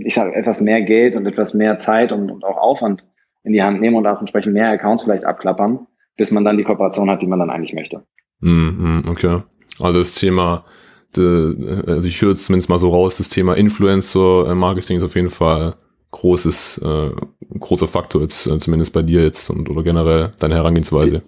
[0.00, 3.04] ich sage, etwas mehr Geld und etwas mehr Zeit und, und auch Aufwand
[3.44, 6.64] in die Hand nehmen und auch entsprechend mehr Accounts vielleicht abklappern, bis man dann die
[6.64, 8.02] Kooperation hat, die man dann eigentlich möchte.
[8.40, 9.42] Mm, okay.
[9.80, 10.64] Also das Thema,
[11.14, 15.74] also ich höre es zumindest mal so raus, das Thema Influencer-Marketing ist auf jeden Fall
[16.10, 17.10] großes, äh,
[17.58, 21.22] großer Faktor jetzt, äh, zumindest bei dir jetzt und oder generell deine Herangehensweise.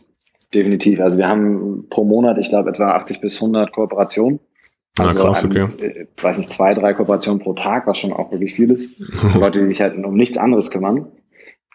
[0.54, 1.00] Definitiv.
[1.00, 4.40] Also wir haben pro Monat, ich glaube, etwa 80 bis 100 Kooperationen.
[4.98, 5.68] Also, ah, krass, okay.
[5.78, 8.98] Äh, weiß nicht, zwei, drei Kooperationen pro Tag, was schon auch wirklich viel ist.
[9.34, 11.06] Leute, die sich halt um nichts anderes kümmern.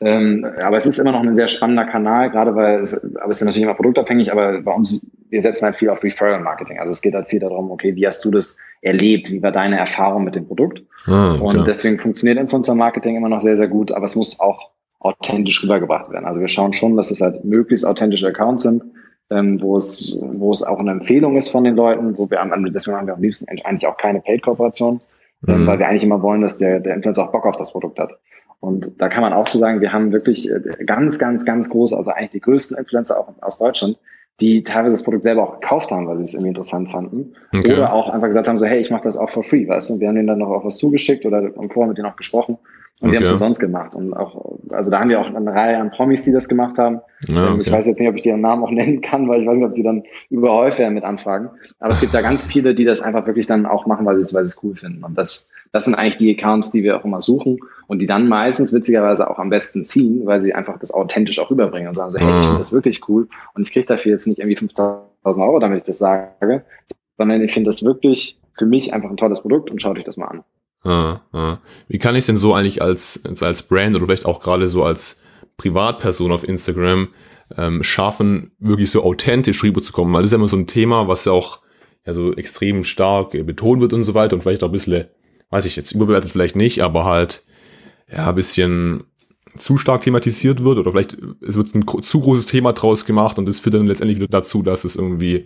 [0.02, 3.40] Ähm, aber es ist immer noch ein sehr spannender Kanal, gerade weil es, aber es
[3.40, 6.80] ist natürlich immer produktabhängig, aber bei uns, wir setzen halt viel auf Referral Marketing.
[6.80, 9.30] Also es geht halt viel darum, okay, wie hast du das erlebt?
[9.32, 10.84] Wie war deine Erfahrung mit dem Produkt?
[11.06, 11.44] Ah, okay.
[11.44, 15.64] Und deswegen funktioniert Influencer Marketing immer noch sehr, sehr gut, aber es muss auch authentisch
[15.64, 16.26] rübergebracht werden.
[16.26, 18.84] Also wir schauen schon, dass es halt möglichst authentische Accounts sind,
[19.30, 22.52] ähm, wo es, wo es auch eine Empfehlung ist von den Leuten, wo wir am
[22.74, 25.02] deswegen haben wir am liebsten eigentlich auch keine Paid-Kooperation,
[25.48, 25.68] ähm, mhm.
[25.68, 28.14] weil wir eigentlich immer wollen, dass der, der Influencer auch Bock auf das Produkt hat.
[28.64, 31.98] Und da kann man auch so sagen, wir haben wirklich äh, ganz, ganz, ganz große,
[31.98, 33.98] also eigentlich die größten Influencer auch aus Deutschland,
[34.40, 37.34] die teilweise das Produkt selber auch gekauft haben, weil sie es irgendwie interessant fanden.
[37.54, 37.74] Okay.
[37.74, 39.96] Oder auch einfach gesagt haben, so, hey, ich mache das auch for free, weißt du?
[39.96, 42.58] Und wir haben denen dann noch auch was zugeschickt oder vorher mit denen auch gesprochen.
[43.02, 43.12] Und okay.
[43.12, 43.96] die haben es umsonst gemacht.
[43.96, 47.02] Und auch, also da haben wir auch eine Reihe an Promis, die das gemacht haben.
[47.28, 47.64] Ja, ähm, okay.
[47.66, 49.66] Ich weiß jetzt nicht, ob ich ihren Namen auch nennen kann, weil ich weiß nicht,
[49.66, 51.50] ob sie dann überhäuft werden mit Anfragen.
[51.82, 54.22] Aber es gibt da ganz viele, die das einfach wirklich dann auch machen, weil sie
[54.22, 55.04] es, weil sie es cool finden.
[55.04, 57.58] Und das, das sind eigentlich die Accounts, die wir auch immer suchen
[57.88, 61.50] und die dann meistens witzigerweise auch am besten ziehen, weil sie einfach das authentisch auch
[61.50, 64.28] rüberbringen und sagen so, hey, ich finde das wirklich cool und ich kriege dafür jetzt
[64.28, 65.04] nicht irgendwie 5000
[65.44, 66.64] Euro, damit ich das sage,
[67.18, 70.16] sondern ich finde das wirklich für mich einfach ein tolles Produkt und schaut euch das
[70.16, 70.44] mal an.
[70.84, 71.58] Ah, ah.
[71.88, 75.22] Wie kann ich denn so eigentlich als, als Brand oder vielleicht auch gerade so als
[75.58, 77.08] Privatperson auf Instagram
[77.58, 80.14] ähm, schaffen, wirklich so authentisch rüberzukommen?
[80.14, 81.62] Weil das ist ja immer so ein Thema, was ja auch
[82.06, 85.06] ja, so extrem stark äh, betont wird und so weiter und vielleicht auch ein bisschen,
[85.54, 87.44] weiß ich jetzt, überbewertet vielleicht nicht, aber halt
[88.12, 89.04] ja, ein bisschen
[89.56, 91.16] zu stark thematisiert wird oder vielleicht
[91.48, 94.64] es wird ein zu großes Thema draus gemacht und es führt dann letztendlich wieder dazu,
[94.64, 95.46] dass es irgendwie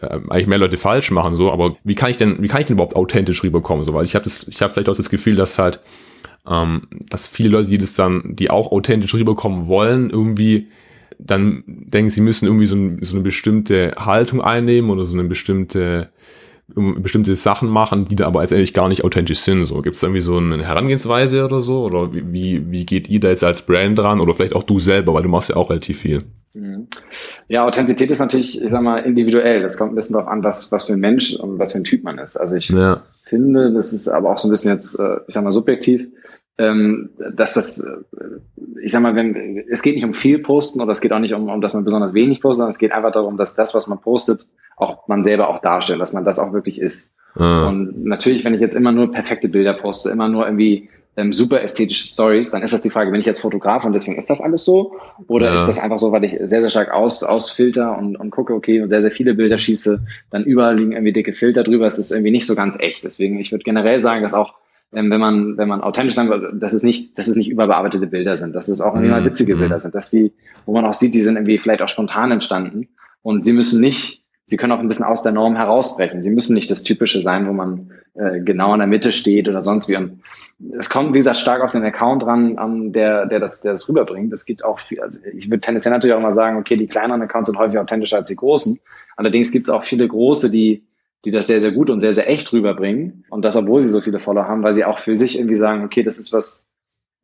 [0.00, 1.52] äh, eigentlich mehr Leute falsch machen so.
[1.52, 3.94] Aber wie kann ich denn, wie kann ich denn überhaupt authentisch rüberkommen so?
[3.94, 5.78] Weil ich habe das, ich habe vielleicht auch das Gefühl, dass halt,
[6.48, 10.66] ähm, dass viele Leute, die das dann, die auch authentisch rüberkommen wollen, irgendwie
[11.20, 15.28] dann denken, sie müssen irgendwie so, ein, so eine bestimmte Haltung einnehmen oder so eine
[15.28, 16.10] bestimmte
[16.74, 19.64] bestimmte Sachen machen, die da aber letztendlich gar nicht authentisch sind.
[19.66, 21.84] So, gibt es irgendwie so eine Herangehensweise oder so?
[21.84, 24.20] Oder wie, wie geht ihr da jetzt als Brand dran?
[24.20, 26.22] Oder vielleicht auch du selber, weil du machst ja auch relativ viel.
[26.54, 26.88] Mhm.
[27.48, 29.62] Ja, Authentizität ist natürlich, ich sag mal, individuell.
[29.62, 31.84] Das kommt ein bisschen darauf an, was, was für ein Mensch und was für ein
[31.84, 32.36] Typ man ist.
[32.36, 33.00] Also ich ja.
[33.22, 36.08] finde, das ist aber auch so ein bisschen jetzt, äh, ich sag mal, subjektiv.
[36.58, 37.86] ähm, dass das,
[38.82, 41.34] ich sag mal, wenn, es geht nicht um viel posten oder es geht auch nicht
[41.34, 43.86] um, um, dass man besonders wenig postet, sondern es geht einfach darum, dass das, was
[43.86, 44.46] man postet,
[44.76, 47.14] auch man selber auch darstellt, dass man das auch wirklich ist.
[47.34, 47.68] Ah.
[47.68, 51.62] Und natürlich, wenn ich jetzt immer nur perfekte Bilder poste, immer nur irgendwie ähm, super
[51.62, 54.40] ästhetische Stories, dann ist das die Frage, bin ich jetzt Fotograf und deswegen ist das
[54.40, 54.96] alles so?
[55.28, 55.54] Oder ja.
[55.54, 58.82] ist das einfach so, weil ich sehr, sehr stark aus, ausfilter und, und gucke, okay,
[58.82, 62.10] und sehr, sehr viele Bilder schieße, dann überall liegen irgendwie dicke Filter drüber, es ist
[62.10, 63.04] irgendwie nicht so ganz echt.
[63.04, 64.54] Deswegen, ich würde generell sagen, dass auch
[64.92, 68.06] ähm, wenn man, wenn man authentisch sagen will, dass es nicht, dass es nicht überbearbeitete
[68.06, 69.24] Bilder sind, dass es auch mal mhm.
[69.24, 69.60] witzige mhm.
[69.60, 70.32] Bilder sind, dass die,
[70.64, 72.88] wo man auch sieht, die sind irgendwie vielleicht auch spontan entstanden
[73.22, 76.22] und sie müssen nicht sie können auch ein bisschen aus der Norm herausbrechen.
[76.22, 79.62] Sie müssen nicht das Typische sein, wo man äh, genau in der Mitte steht oder
[79.62, 79.96] sonst wie.
[79.96, 80.22] Und
[80.78, 83.88] es kommt, wie gesagt, stark auf den Account ran, an der, der das, der das
[83.88, 84.32] rüberbringt.
[84.32, 87.22] Es gibt auch viel, also ich würde tendenziell natürlich auch mal sagen, okay, die kleineren
[87.22, 88.78] Accounts sind häufig authentischer als die großen.
[89.16, 90.86] Allerdings gibt es auch viele große, die,
[91.24, 93.24] die das sehr, sehr gut und sehr, sehr echt rüberbringen.
[93.28, 95.84] Und das, obwohl sie so viele Follower haben, weil sie auch für sich irgendwie sagen,
[95.84, 96.68] okay, das ist was,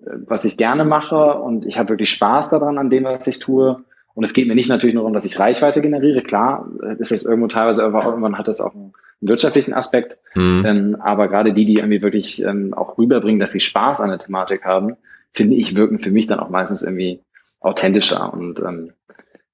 [0.04, 3.38] äh, was ich gerne mache und ich habe wirklich Spaß daran an dem, was ich
[3.38, 3.84] tue.
[4.14, 6.22] Und es geht mir nicht natürlich nur darum, dass ich Reichweite generiere.
[6.22, 10.18] Klar, ist das irgendwo teilweise, irgendwann hat das auch einen wirtschaftlichen Aspekt.
[10.34, 10.64] Mhm.
[10.66, 14.18] Ähm, aber gerade die, die irgendwie wirklich ähm, auch rüberbringen, dass sie Spaß an der
[14.18, 14.96] Thematik haben,
[15.32, 17.20] finde ich, wirken für mich dann auch meistens irgendwie
[17.60, 18.32] authentischer.
[18.32, 18.92] Und ähm,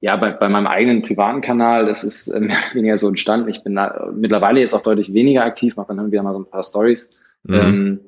[0.01, 3.49] ja, bei, bei meinem eigenen privaten Kanal, das ist äh, mehr oder weniger so entstanden.
[3.49, 6.51] Ich bin da mittlerweile jetzt auch deutlich weniger aktiv, mache dann irgendwie mal so ein
[6.51, 7.11] paar Stories.
[7.45, 7.55] Mhm.
[7.55, 8.01] Ähm,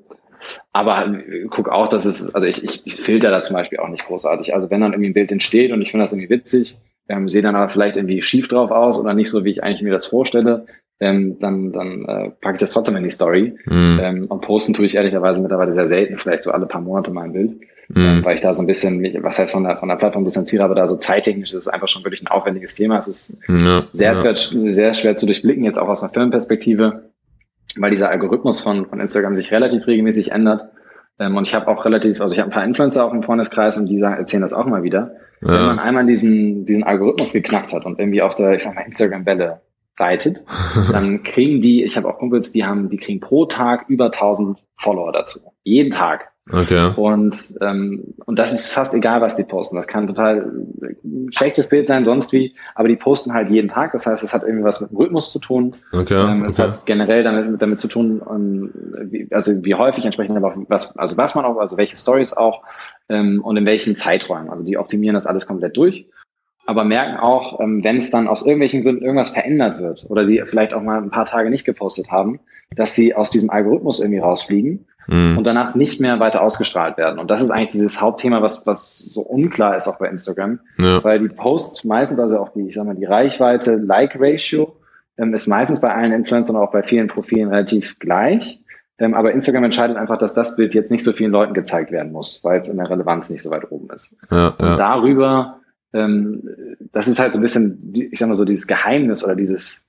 [0.73, 1.19] aber
[1.51, 4.55] guck auch, dass es, also ich, ich, ich filter da zum Beispiel auch nicht großartig.
[4.55, 6.79] Also wenn dann irgendwie ein Bild entsteht und ich finde das irgendwie witzig,
[7.09, 9.83] ähm, sehe dann aber vielleicht irgendwie schief drauf aus oder nicht so, wie ich eigentlich
[9.83, 10.67] mir das vorstelle,
[11.01, 13.55] ähm, dann, dann äh, packe ich das trotzdem in die Story.
[13.65, 14.01] Mhm.
[14.03, 17.25] Ähm, und posten tue ich ehrlicherweise mittlerweile sehr selten, vielleicht so alle paar Monate mal
[17.25, 17.61] ein Bild.
[17.89, 17.97] Mhm.
[17.97, 20.25] Ähm, weil ich da so ein bisschen, mich, was heißt von der, von der Plattform
[20.25, 22.99] distanziere, aber da so zeittechnisch ist es einfach schon wirklich ein aufwendiges Thema.
[22.99, 24.19] Es ist ja, sehr, ja.
[24.19, 27.10] Sehr, sehr schwer zu durchblicken, jetzt auch aus einer Firmenperspektive
[27.79, 30.71] weil dieser Algorithmus von, von Instagram sich relativ regelmäßig ändert.
[31.19, 33.79] Ähm, und ich habe auch relativ, also ich habe ein paar Influencer auch im Freundeskreis
[33.79, 35.15] und die sagen, erzählen das auch mal wieder.
[35.43, 35.49] Ja.
[35.49, 38.83] Wenn man einmal diesen, diesen Algorithmus geknackt hat und irgendwie auf der, ich sag mal,
[38.83, 39.61] Instagram-Welle
[39.99, 40.45] reitet,
[40.93, 44.63] dann kriegen die, ich habe auch Kumpels, die haben, die kriegen pro Tag über 1000
[44.77, 45.41] Follower dazu.
[45.63, 46.30] Jeden Tag.
[46.53, 46.93] Okay.
[46.97, 49.77] Und, ähm, und das ist fast egal, was die posten.
[49.77, 50.51] Das kann total
[51.31, 53.93] schlechtes Bild sein, sonst wie, aber die posten halt jeden Tag.
[53.93, 55.77] Das heißt, es hat irgendwie was mit dem Rhythmus zu tun.
[55.93, 56.15] Okay.
[56.15, 56.71] Ähm, es okay.
[56.71, 58.71] hat generell damit, damit zu tun, um,
[59.11, 62.33] wie, also wie häufig entsprechend aber auch was, also was man auch, also welche Stories
[62.33, 62.63] auch
[63.09, 64.51] ähm, und in welchen Zeiträumen.
[64.51, 66.07] Also die optimieren das alles komplett durch
[66.67, 70.41] aber merken auch, ähm, wenn es dann aus irgendwelchen Gründen irgendwas verändert wird oder sie
[70.45, 72.39] vielleicht auch mal ein paar Tage nicht gepostet haben,
[72.77, 75.39] dass sie aus diesem Algorithmus irgendwie rausfliegen mhm.
[75.39, 77.19] und danach nicht mehr weiter ausgestrahlt werden.
[77.19, 81.03] Und das ist eigentlich dieses Hauptthema, was, was so unklar ist auch bei Instagram, ja.
[81.05, 84.77] weil die Posts meistens, also auch die, ich sag mal, die Reichweite, Like-Ratio
[85.19, 88.63] ähm, ist meistens bei allen Influencern und auch bei vielen Profilen relativ gleich.
[88.99, 92.13] Ähm, aber Instagram entscheidet einfach, dass das Bild jetzt nicht so vielen Leuten gezeigt werden
[92.13, 94.15] muss, weil es in der Relevanz nicht so weit oben ist.
[94.31, 95.61] Ja, und darüber
[95.93, 96.49] ähm,
[96.93, 99.87] das ist halt so ein bisschen, ich sag mal so, dieses Geheimnis oder dieses,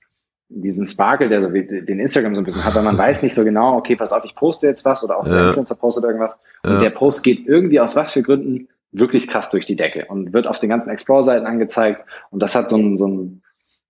[0.54, 3.44] diesen Sparkle, der so den Instagram so ein bisschen hat, weil man weiß nicht so
[3.44, 5.32] genau, okay, pass auf, ich poste jetzt was oder auch ja.
[5.32, 6.80] der Influencer postet irgendwas und ja.
[6.80, 10.46] der Post geht irgendwie aus was für Gründen wirklich krass durch die Decke und wird
[10.46, 13.42] auf den ganzen Explore-Seiten angezeigt und das hat so ein, so ein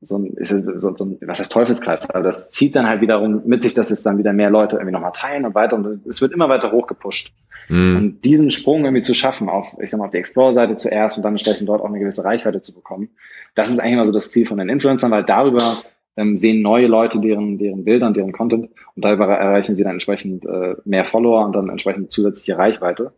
[0.04, 2.10] so ein, ist so, so ein, was heißt Teufelskreis?
[2.10, 4.92] Also das zieht dann halt wiederum mit sich, dass es dann wieder mehr Leute irgendwie
[4.92, 7.32] nochmal teilen und weiter und es wird immer weiter hochgepusht.
[7.68, 7.96] Mhm.
[7.96, 11.22] Und diesen Sprung irgendwie zu schaffen auf, ich sag mal, auf die Explorer-Seite zuerst und
[11.22, 13.10] dann entsprechend dort auch eine gewisse Reichweite zu bekommen,
[13.54, 15.62] das ist eigentlich immer so das Ziel von den Influencern, weil darüber
[16.16, 19.92] ähm, sehen neue Leute deren, deren Bilder und deren Content und darüber erreichen sie dann
[19.92, 23.12] entsprechend äh, mehr Follower und dann entsprechend zusätzliche Reichweite.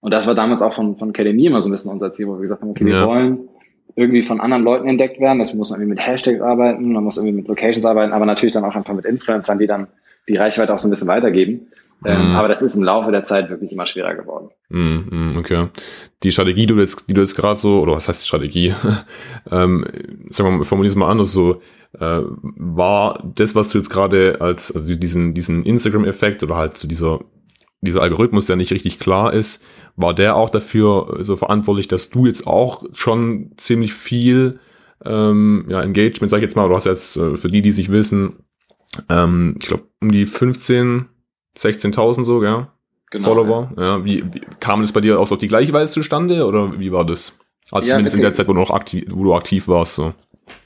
[0.00, 2.34] Und das war damals auch von, von Academy immer so ein bisschen unser Ziel, wo
[2.34, 3.00] wir gesagt haben, okay, ja.
[3.00, 3.48] wir wollen
[3.96, 5.38] irgendwie von anderen Leuten entdeckt werden.
[5.38, 8.52] Das muss man irgendwie mit Hashtags arbeiten, man muss irgendwie mit Locations arbeiten, aber natürlich
[8.52, 9.88] dann auch einfach mit Influencern, die dann
[10.28, 11.68] die Reichweite auch so ein bisschen weitergeben.
[12.04, 12.36] Ähm, mhm.
[12.36, 14.50] aber das ist im Laufe der Zeit wirklich immer schwerer geworden.
[14.68, 15.68] Mhm, okay.
[16.22, 18.74] Die Strategie, die du jetzt, die du jetzt gerade so, oder was heißt Strategie?
[19.50, 19.86] ähm,
[20.28, 21.62] sagen wir mal, formulier es mal anders so.
[21.98, 26.86] Äh, war das, was du jetzt gerade als, also diesen, diesen Instagram-Effekt oder halt so
[26.86, 27.20] dieser,
[27.80, 29.64] dieser Algorithmus, der nicht richtig klar ist,
[29.96, 34.58] war der auch dafür so verantwortlich, dass du jetzt auch schon ziemlich viel
[35.04, 37.90] ähm, ja, Engagement, sag ich jetzt mal, du hast jetzt äh, für die, die sich
[37.90, 38.44] wissen,
[39.08, 41.06] ähm, ich glaube um die 15,
[41.56, 42.66] 16.000 so, gell?
[43.10, 43.72] Genau, Follower.
[43.76, 43.82] Ja.
[43.82, 46.92] ja wie, wie, kam das bei dir auch auf die gleiche Weise zustande oder wie
[46.92, 47.38] war das?
[47.70, 49.94] Also ja, zumindest in der Zeit, wo du noch aktiv, wo du aktiv warst.
[49.94, 50.12] So.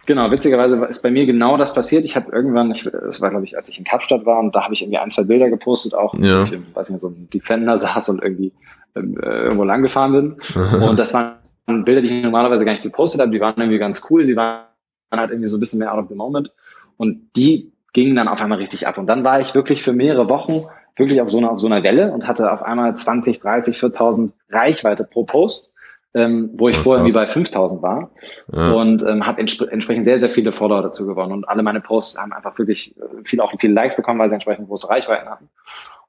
[0.06, 2.04] Genau, witzigerweise ist bei mir genau das passiert.
[2.04, 4.64] Ich habe irgendwann, ich, das war glaube ich, als ich in Kapstadt war, und da
[4.64, 6.44] habe ich irgendwie ein, zwei Bilder gepostet, auch, ja.
[6.44, 8.52] ich, weiß nicht, so ein Defender saß und irgendwie
[8.96, 10.80] ähm, äh, irgendwo lang gefahren bin.
[10.80, 11.36] und das waren
[11.84, 14.64] Bilder, die ich normalerweise gar nicht gepostet habe, die waren irgendwie ganz cool, sie waren
[15.12, 16.50] halt irgendwie so ein bisschen mehr out of the moment
[16.96, 18.98] und die gingen dann auf einmal richtig ab.
[18.98, 20.64] Und dann war ich wirklich für mehrere Wochen
[20.96, 24.32] wirklich auf so einer, auf so einer Welle und hatte auf einmal 20, 30, 4000
[24.50, 25.69] Reichweite pro Post,
[26.14, 28.10] ähm, wo ich ja, vorher wie bei 5000 war
[28.52, 28.72] ja.
[28.72, 32.18] und ähm, habe entsp entsprechend sehr, sehr viele Follower dazu gewonnen und alle meine Posts
[32.18, 35.48] haben einfach wirklich äh, viel, auch viele Likes bekommen, weil sie entsprechend große Reichweiten hatten.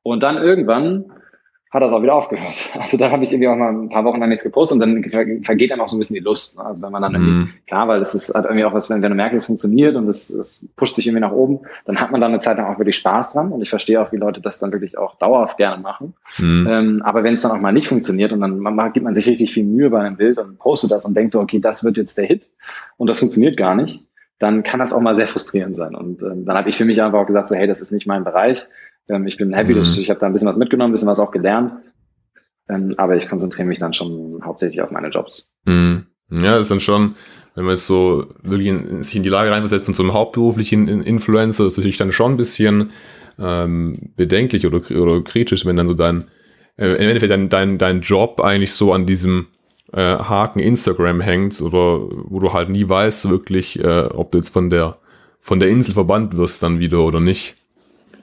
[0.04, 1.12] Und dann irgendwann
[1.72, 2.70] hat das auch wieder aufgehört.
[2.82, 5.44] Also da habe ich irgendwie auch mal ein paar Wochen lang nichts gepostet und dann
[5.44, 6.58] vergeht einem auch so ein bisschen die Lust.
[6.58, 6.66] Ne?
[6.66, 7.50] Also wenn man dann irgendwie, mhm.
[7.68, 10.08] klar, weil das ist halt irgendwie auch was, wenn, wenn du merkst, es funktioniert und
[10.08, 12.80] es, es pusht sich irgendwie nach oben, dann hat man da eine Zeit lang auch
[12.80, 15.82] wirklich Spaß dran und ich verstehe auch, wie Leute das dann wirklich auch dauerhaft gerne
[15.82, 16.14] machen.
[16.38, 16.68] Mhm.
[16.70, 19.28] Ähm, aber wenn es dann auch mal nicht funktioniert und dann man, gibt man sich
[19.28, 21.98] richtig viel Mühe bei einem Bild und postet das und denkt so, okay, das wird
[21.98, 22.50] jetzt der Hit
[22.98, 24.04] und das funktioniert gar nicht,
[24.40, 25.96] dann kann das auch mal sehr frustrierend sein.
[25.96, 28.08] Und ähm, dann habe ich für mich einfach auch gesagt, so hey, das ist nicht
[28.08, 28.68] mein Bereich
[29.10, 29.78] ähm, ich bin happy, mhm.
[29.78, 31.74] dass ich habe da ein bisschen was mitgenommen, ein bisschen was auch gelernt.
[32.70, 35.52] Ähm, aber ich konzentriere mich dann schon hauptsächlich auf meine Jobs.
[35.66, 36.06] Mhm.
[36.30, 37.16] Ja, das ist dann schon,
[37.56, 40.88] wenn man jetzt so wirklich in, sich in die Lage reinversetzt von so einem hauptberuflichen
[40.88, 42.92] Influencer, ist natürlich dann schon ein bisschen
[43.38, 46.24] ähm, bedenklich oder, oder kritisch, wenn dann so dein,
[46.78, 49.48] äh, im Endeffekt dein, dein, dein Job eigentlich so an diesem
[49.92, 54.50] äh, Haken Instagram hängt oder wo du halt nie weißt wirklich, äh, ob du jetzt
[54.50, 54.98] von der
[55.42, 57.56] von der Insel verbannt wirst dann wieder oder nicht.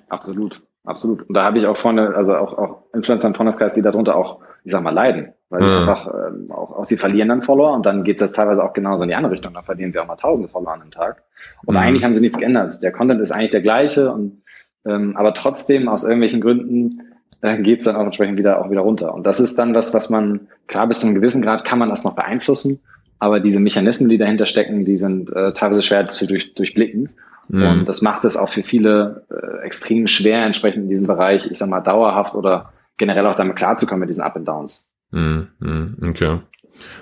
[0.09, 0.63] Absolut.
[0.89, 1.29] Absolut.
[1.29, 4.41] Und da habe ich auch vorne, also auch, auch Influencer im Freundeskreis, die darunter auch,
[4.65, 5.35] ich sag mal, leiden.
[5.51, 8.65] Weil sie einfach ähm, auch, auch sie verlieren dann Follower und dann geht das teilweise
[8.65, 9.53] auch genauso in die andere Richtung.
[9.53, 11.25] Dann verlieren sie auch mal tausende Follower an einem Tag.
[11.67, 11.81] Und mhm.
[11.81, 12.83] eigentlich haben sie nichts geändert.
[12.83, 14.43] Der Content ist eigentlich der gleiche und
[14.87, 17.03] ähm, aber trotzdem aus irgendwelchen Gründen
[17.43, 19.13] äh, geht es dann auch entsprechend wieder auch wieder runter.
[19.13, 21.91] Und das ist dann was, was man, klar, bis zu einem gewissen Grad kann man
[21.91, 22.81] das noch beeinflussen,
[23.19, 27.11] aber diese Mechanismen, die dahinter stecken, die sind äh, teilweise schwer zu durch, durchblicken.
[27.49, 27.63] Mhm.
[27.63, 31.59] Und das macht es auch für viele äh, extrem schwer, entsprechend in diesem Bereich, ich
[31.59, 34.87] sag mal, dauerhaft oder generell auch damit klarzukommen mit diesen Up and Downs.
[35.11, 35.49] Mhm.
[35.59, 36.41] mhm okay.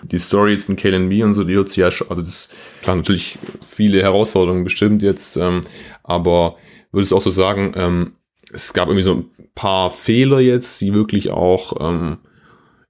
[0.04, 2.48] Die Story jetzt mit Kalen Me und so, die hört sich ja schon, also das,
[2.82, 5.60] klar, natürlich viele Herausforderungen bestimmt jetzt, ähm,
[6.02, 6.56] aber
[6.92, 8.12] würdest du auch so sagen, ähm,
[8.52, 12.18] es gab irgendwie so ein paar Fehler jetzt, die wirklich auch, ähm,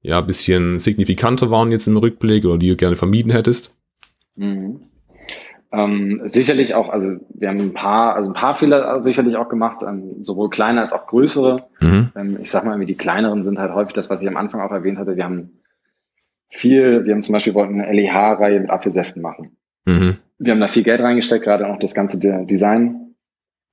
[0.03, 3.75] ja, bisschen signifikanter waren jetzt im Rückblick oder die du gerne vermieden hättest?
[4.37, 4.83] Mhm.
[5.73, 9.81] Ähm, sicherlich auch, also wir haben ein paar, also ein paar Fehler sicherlich auch gemacht,
[9.87, 11.67] ähm, sowohl kleine als auch größere.
[11.81, 12.09] Mhm.
[12.17, 14.71] Ähm, ich sag mal, die kleineren sind halt häufig das, was ich am Anfang auch
[14.71, 15.17] erwähnt hatte.
[15.17, 15.61] Wir haben
[16.49, 19.57] viel, wir haben zum Beispiel wollten eine LEH-Reihe mit Apfelsäften machen.
[19.85, 20.17] Mhm.
[20.39, 23.15] Wir haben da viel Geld reingesteckt, gerade auch das ganze Design.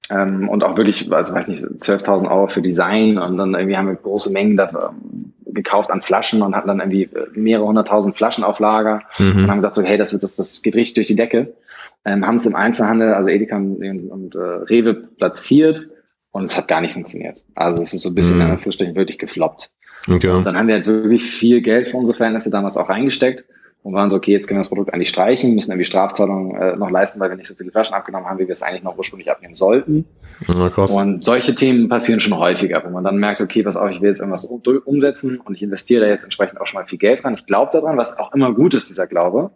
[0.09, 3.87] Ähm, und auch wirklich, also weiß nicht, 12.000 Euro für Design und dann irgendwie haben
[3.87, 4.93] wir große Mengen dafür,
[5.45, 9.43] gekauft an Flaschen und hatten dann irgendwie mehrere hunderttausend Flaschen auf Lager mhm.
[9.43, 11.53] und haben gesagt so, hey, das wird das, das geht richtig durch die Decke.
[12.05, 15.89] Ähm, haben es im Einzelhandel, also Edeka und, und äh, Rewe platziert
[16.31, 17.43] und es hat gar nicht funktioniert.
[17.55, 18.43] Also es ist so ein bisschen mhm.
[18.43, 19.71] in Anführungsstrichen wirklich gefloppt.
[20.09, 20.29] Okay.
[20.29, 23.45] Und dann haben wir halt wirklich viel Geld für unsere Verhältnisse damals auch reingesteckt
[23.83, 26.75] und waren so, okay, jetzt können wir das Produkt eigentlich streichen, müssen irgendwie Strafzahlungen äh,
[26.75, 28.97] noch leisten, weil wir nicht so viele Flaschen abgenommen haben, wie wir es eigentlich noch
[28.97, 30.05] ursprünglich abnehmen sollten.
[30.47, 30.69] Ja.
[31.01, 34.09] Und solche Themen passieren schon häufiger, wenn man dann merkt, okay, was auch, ich will
[34.09, 37.33] jetzt irgendwas umsetzen und ich investiere da jetzt entsprechend auch schon mal viel Geld dran.
[37.35, 39.51] Ich glaube daran, was auch immer gut ist, dieser Glaube.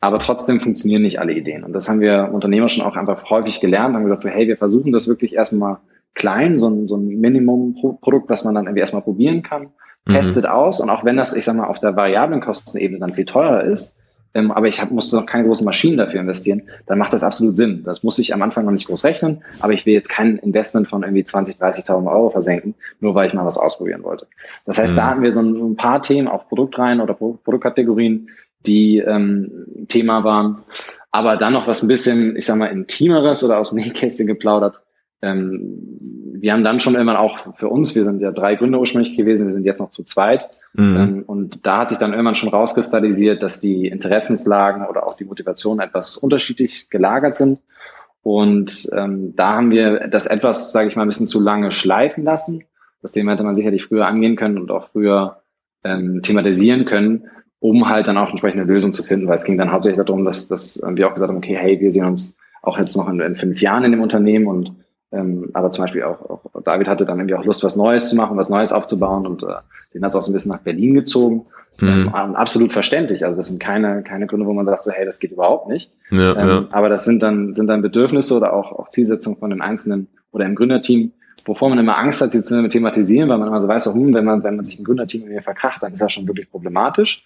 [0.00, 1.64] Aber trotzdem funktionieren nicht alle Ideen.
[1.64, 4.56] Und das haben wir Unternehmer schon auch einfach häufig gelernt, haben gesagt so, hey, wir
[4.56, 5.78] versuchen das wirklich erstmal
[6.14, 9.68] klein, so ein, so ein Minimum-Produkt, was man dann irgendwie erstmal probieren kann
[10.06, 10.12] Mhm.
[10.12, 13.24] testet aus und auch wenn das, ich sag mal, auf der variablen Kostenebene dann viel
[13.24, 13.96] teurer ist,
[14.36, 17.56] ähm, aber ich hab, musste noch keine großen Maschinen dafür investieren, dann macht das absolut
[17.56, 17.84] Sinn.
[17.84, 20.88] Das muss ich am Anfang noch nicht groß rechnen, aber ich will jetzt kein Investment
[20.88, 24.26] von irgendwie 20, 30.000 Euro versenken, nur weil ich mal was ausprobieren wollte.
[24.66, 24.96] Das heißt, mhm.
[24.96, 28.28] da hatten wir so ein, ein, paar Themen, auch Produktreihen oder Pro Produktkategorien,
[28.66, 30.58] die ähm, Thema waren.
[31.10, 34.80] Aber dann noch was ein bisschen, ich sag mal, intimeres oder aus dem Nähkästchen geplaudert,
[35.22, 39.16] ähm, wir haben dann schon irgendwann auch für uns, wir sind ja drei Gründer ursprünglich
[39.16, 40.50] gewesen, wir sind jetzt noch zu zweit.
[40.74, 40.96] Mhm.
[40.96, 45.24] Ähm, und da hat sich dann irgendwann schon rauskristallisiert, dass die Interessenslagen oder auch die
[45.24, 47.60] Motivation etwas unterschiedlich gelagert sind.
[48.22, 52.24] Und ähm, da haben wir das etwas, sage ich mal, ein bisschen zu lange schleifen
[52.24, 52.64] lassen.
[53.00, 55.42] Das Thema hätte man sicherlich früher angehen können und auch früher
[55.82, 57.28] ähm, thematisieren können,
[57.64, 60.48] um halt dann auch entsprechende Lösung zu finden, weil es ging dann hauptsächlich darum, dass,
[60.48, 63.34] dass wir auch gesagt haben, okay, hey, wir sehen uns auch jetzt noch in, in
[63.36, 64.72] fünf Jahren in dem Unternehmen und
[65.12, 68.16] ähm, aber zum Beispiel auch, auch David hatte dann irgendwie auch Lust, was Neues zu
[68.16, 69.46] machen, was Neues aufzubauen und äh,
[69.94, 71.46] den hat es auch so ein bisschen nach Berlin gezogen.
[71.80, 72.12] Mhm.
[72.14, 73.24] Ähm, absolut verständlich.
[73.24, 75.90] Also das sind keine, keine Gründe, wo man sagt so, hey, das geht überhaupt nicht.
[76.10, 76.64] Ja, ähm, ja.
[76.70, 80.44] Aber das sind dann, sind dann Bedürfnisse oder auch, auch Zielsetzungen von dem Einzelnen oder
[80.44, 81.12] im Gründerteam,
[81.46, 84.12] wovor man immer Angst hat, sie zu thematisieren, weil man immer so weiß, so, hm,
[84.12, 87.24] wenn man, wenn man sich im Gründerteam irgendwie verkracht, dann ist das schon wirklich problematisch.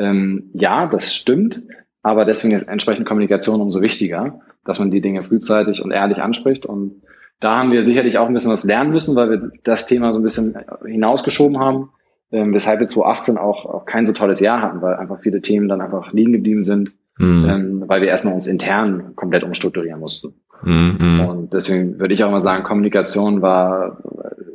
[0.00, 1.62] Ähm, ja, das stimmt.
[2.02, 6.64] Aber deswegen ist entsprechend Kommunikation umso wichtiger, dass man die Dinge frühzeitig und ehrlich anspricht
[6.64, 7.02] und
[7.40, 10.18] da haben wir sicherlich auch ein bisschen was lernen müssen, weil wir das Thema so
[10.18, 11.88] ein bisschen hinausgeschoben haben,
[12.30, 15.66] ähm, weshalb wir 2018 auch, auch kein so tolles Jahr hatten, weil einfach viele Themen
[15.66, 17.48] dann einfach liegen geblieben sind, mhm.
[17.48, 20.34] ähm, weil wir erstmal uns intern komplett umstrukturieren mussten.
[20.62, 21.26] Mhm.
[21.26, 23.98] Und deswegen würde ich auch mal sagen, Kommunikation war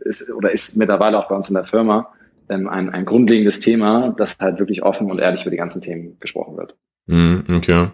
[0.02, 2.12] ist oder ist mittlerweile auch bei uns in der Firma
[2.50, 6.18] ähm, ein, ein grundlegendes Thema, dass halt wirklich offen und ehrlich über die ganzen Themen
[6.20, 6.76] gesprochen wird.
[7.08, 7.90] Mm, okay.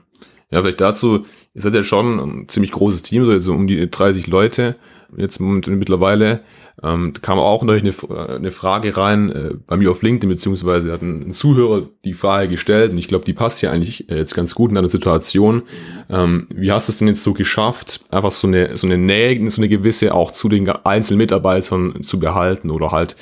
[0.50, 3.90] Ja, vielleicht dazu, ihr seid ja schon ein ziemlich großes Team, so jetzt um die
[3.90, 4.76] 30 Leute
[5.18, 6.42] jetzt mittlerweile.
[6.84, 7.94] Ähm, kam auch noch eine,
[8.38, 12.48] eine Frage rein äh, bei mir auf LinkedIn, beziehungsweise hat ein, ein Zuhörer die Frage
[12.48, 15.64] gestellt und ich glaube, die passt ja eigentlich äh, jetzt ganz gut in deiner Situation.
[16.10, 19.50] Ähm, wie hast du es denn jetzt so geschafft, einfach so eine, so eine Nähe,
[19.52, 23.16] so eine gewisse auch zu den einzelnen Mitarbeitern zu behalten oder halt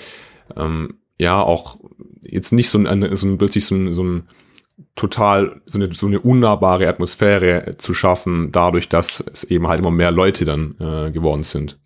[0.56, 1.80] ähm, ja auch
[2.22, 4.24] jetzt nicht so ein, so ein plötzlich so ein, so ein
[4.96, 9.92] total so eine, so eine unnahbare Atmosphäre zu schaffen, dadurch, dass es eben halt immer
[9.92, 11.78] mehr Leute dann äh, geworden sind.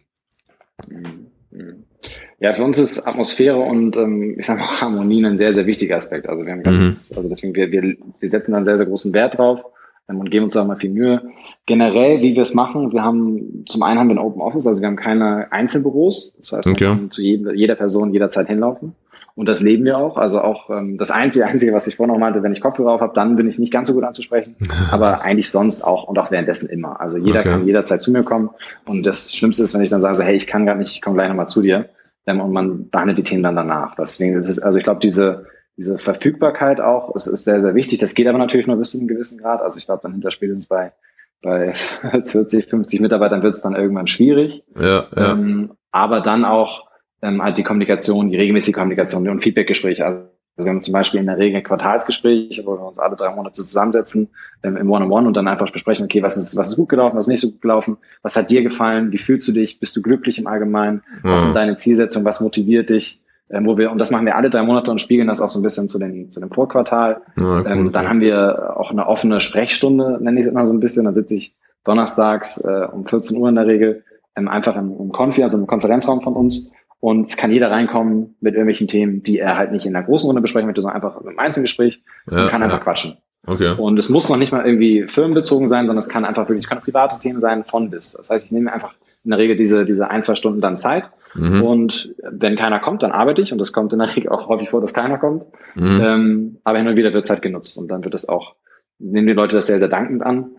[2.39, 5.95] Ja, für uns ist Atmosphäre und ähm, ich sage mal Harmonie ein sehr, sehr wichtiger
[5.95, 6.27] Aspekt.
[6.27, 7.17] Also wir haben ganz, mhm.
[7.17, 9.63] also deswegen wir, wir, wir setzen da einen sehr, sehr großen Wert drauf
[10.09, 11.21] ähm, und geben uns da mal viel Mühe.
[11.65, 14.81] Generell, wie wir es machen, wir haben zum einen haben wir ein Open Office, also
[14.81, 16.33] wir haben keine Einzelbüros.
[16.39, 16.89] Das heißt, okay.
[16.89, 18.93] man kann zu jedem, jeder Person jederzeit hinlaufen.
[19.35, 20.17] Und das leben wir auch.
[20.17, 23.01] Also auch ähm, das Einzige, Einzige, was ich vorhin noch meinte, wenn ich Kopfhörer auf
[23.01, 24.55] habe, dann bin ich nicht ganz so gut anzusprechen.
[24.91, 27.01] aber eigentlich sonst auch und auch währenddessen immer.
[27.01, 27.49] Also jeder okay.
[27.49, 28.51] kann jederzeit zu mir kommen.
[28.85, 31.01] Und das Schlimmste ist, wenn ich dann sage, so, hey, ich kann gerade nicht, ich
[31.01, 31.89] komme gleich nochmal zu dir.
[32.25, 33.95] Ähm, und man behandelt die Themen dann danach.
[33.95, 37.97] Deswegen ist es, also ich glaube, diese, diese Verfügbarkeit auch ist, ist sehr, sehr wichtig.
[37.97, 39.61] Das geht aber natürlich nur bis zu einem gewissen Grad.
[39.61, 40.93] Also ich glaube, dann hinter spätestens bei,
[41.41, 41.73] bei
[42.25, 44.63] 40, 50 Mitarbeitern wird es dann irgendwann schwierig.
[44.79, 45.31] Ja, ja.
[45.31, 46.92] Ähm, aber dann auch
[47.23, 50.05] ähm, halt die Kommunikation, die regelmäßige Kommunikation und Feedbackgespräche.
[50.05, 53.33] Also wir haben zum Beispiel in der Regel ein Quartalsgespräch, wo wir uns alle drei
[53.33, 54.29] Monate zusammensetzen
[54.61, 56.89] ähm, im One-on-One -on -One und dann einfach besprechen, okay, was ist, was ist gut
[56.89, 59.79] gelaufen, was ist nicht so gut gelaufen, was hat dir gefallen, wie fühlst du dich,
[59.79, 63.91] bist du glücklich im Allgemeinen, was sind deine Zielsetzungen, was motiviert dich, ähm, wo wir,
[63.91, 65.97] und das machen wir alle drei Monate und spiegeln das auch so ein bisschen zu,
[65.97, 67.21] den, zu dem Vorquartal.
[67.37, 70.73] Ja, cool, ähm, dann haben wir auch eine offene Sprechstunde, nenne ich es immer so
[70.73, 74.03] ein bisschen, dann sitze ich donnerstags äh, um 14 Uhr in der Regel
[74.35, 76.69] ähm, einfach im, im Konfi, also im Konferenzraum von uns
[77.03, 80.25] und es kann jeder reinkommen mit irgendwelchen Themen, die er halt nicht in einer großen
[80.25, 82.01] Runde besprechen möchte, sondern einfach im Einzelgespräch
[82.31, 83.17] ja, und kann einfach quatschen.
[83.45, 83.73] Okay.
[83.75, 86.79] Und es muss noch nicht mal irgendwie firmenbezogen sein, sondern es kann einfach wirklich, kann
[86.79, 88.13] private Themen sein von bis.
[88.13, 88.93] Das heißt, ich nehme einfach
[89.25, 91.09] in der Regel diese, diese ein, zwei Stunden dann Zeit.
[91.33, 91.61] Mhm.
[91.61, 93.51] Und wenn keiner kommt, dann arbeite ich.
[93.51, 95.43] Und das kommt in der Regel auch häufig vor, dass keiner kommt.
[95.75, 96.01] Mhm.
[96.01, 97.77] Ähm, aber hin und wieder wird Zeit genutzt.
[97.77, 98.55] Und dann wird es auch,
[98.97, 100.51] nehmen die Leute das sehr, sehr dankend an.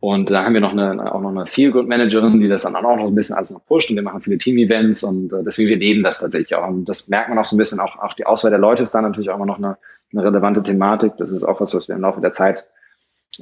[0.00, 3.06] Und da haben wir noch eine, auch noch eine Feel-Good-Managerin, die das dann auch noch
[3.06, 6.02] ein bisschen alles noch pusht und wir machen viele Team-Events und äh, deswegen wir leben
[6.02, 6.66] das tatsächlich auch.
[6.66, 8.92] Und das merkt man auch so ein bisschen, auch, auch die Auswahl der Leute ist
[8.92, 9.76] da natürlich auch immer noch eine,
[10.12, 11.18] eine relevante Thematik.
[11.18, 12.66] Das ist auch was, was wir im Laufe der Zeit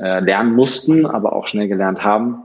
[0.01, 2.43] äh, lernen mussten, aber auch schnell gelernt haben,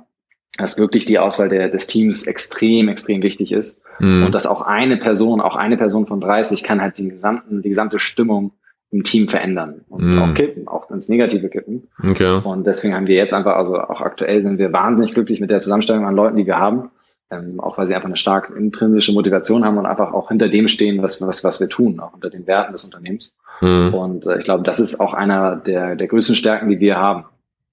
[0.58, 3.82] dass wirklich die Auswahl der, des Teams extrem, extrem wichtig ist.
[3.98, 4.26] Mhm.
[4.28, 7.70] Und dass auch eine Person, auch eine Person von 30 kann halt den gesamten, die
[7.70, 8.52] gesamte Stimmung
[8.94, 10.20] im Team verändern und mm.
[10.20, 11.88] auch kippen, auch ins Negative kippen.
[12.08, 12.40] Okay.
[12.44, 15.60] Und deswegen haben wir jetzt einfach, also auch aktuell sind wir wahnsinnig glücklich mit der
[15.60, 16.92] Zusammenstellung an Leuten, die wir haben,
[17.32, 20.68] ähm, auch weil sie einfach eine stark intrinsische Motivation haben und einfach auch hinter dem
[20.68, 23.34] stehen, was, was, was wir tun, auch unter den Werten des Unternehmens.
[23.62, 23.96] Mm.
[23.96, 27.26] Und äh, ich glaube, das ist auch einer der, der größten Stärken, die wir haben.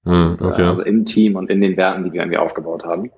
[0.04, 0.62] Mm, okay.
[0.62, 3.10] Also im Team und in den Werten, die wir irgendwie aufgebaut haben.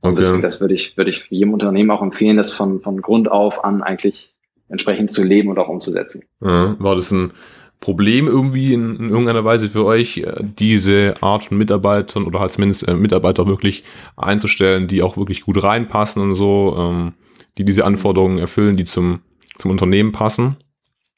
[0.00, 0.22] Und okay.
[0.22, 3.64] deswegen, das würde ich, würde ich jedem Unternehmen auch empfehlen, das von, von Grund auf
[3.64, 4.34] an eigentlich
[4.68, 6.24] entsprechend zu leben und auch umzusetzen.
[6.40, 7.32] Ja, war das ein
[7.80, 12.52] Problem irgendwie in, in, irgendeiner Weise für euch, äh, diese Art von Mitarbeitern oder halt
[12.52, 13.84] zumindest äh, Mitarbeiter wirklich
[14.16, 17.12] einzustellen, die auch wirklich gut reinpassen und so, ähm,
[17.56, 19.20] die diese Anforderungen erfüllen, die zum,
[19.58, 20.56] zum Unternehmen passen?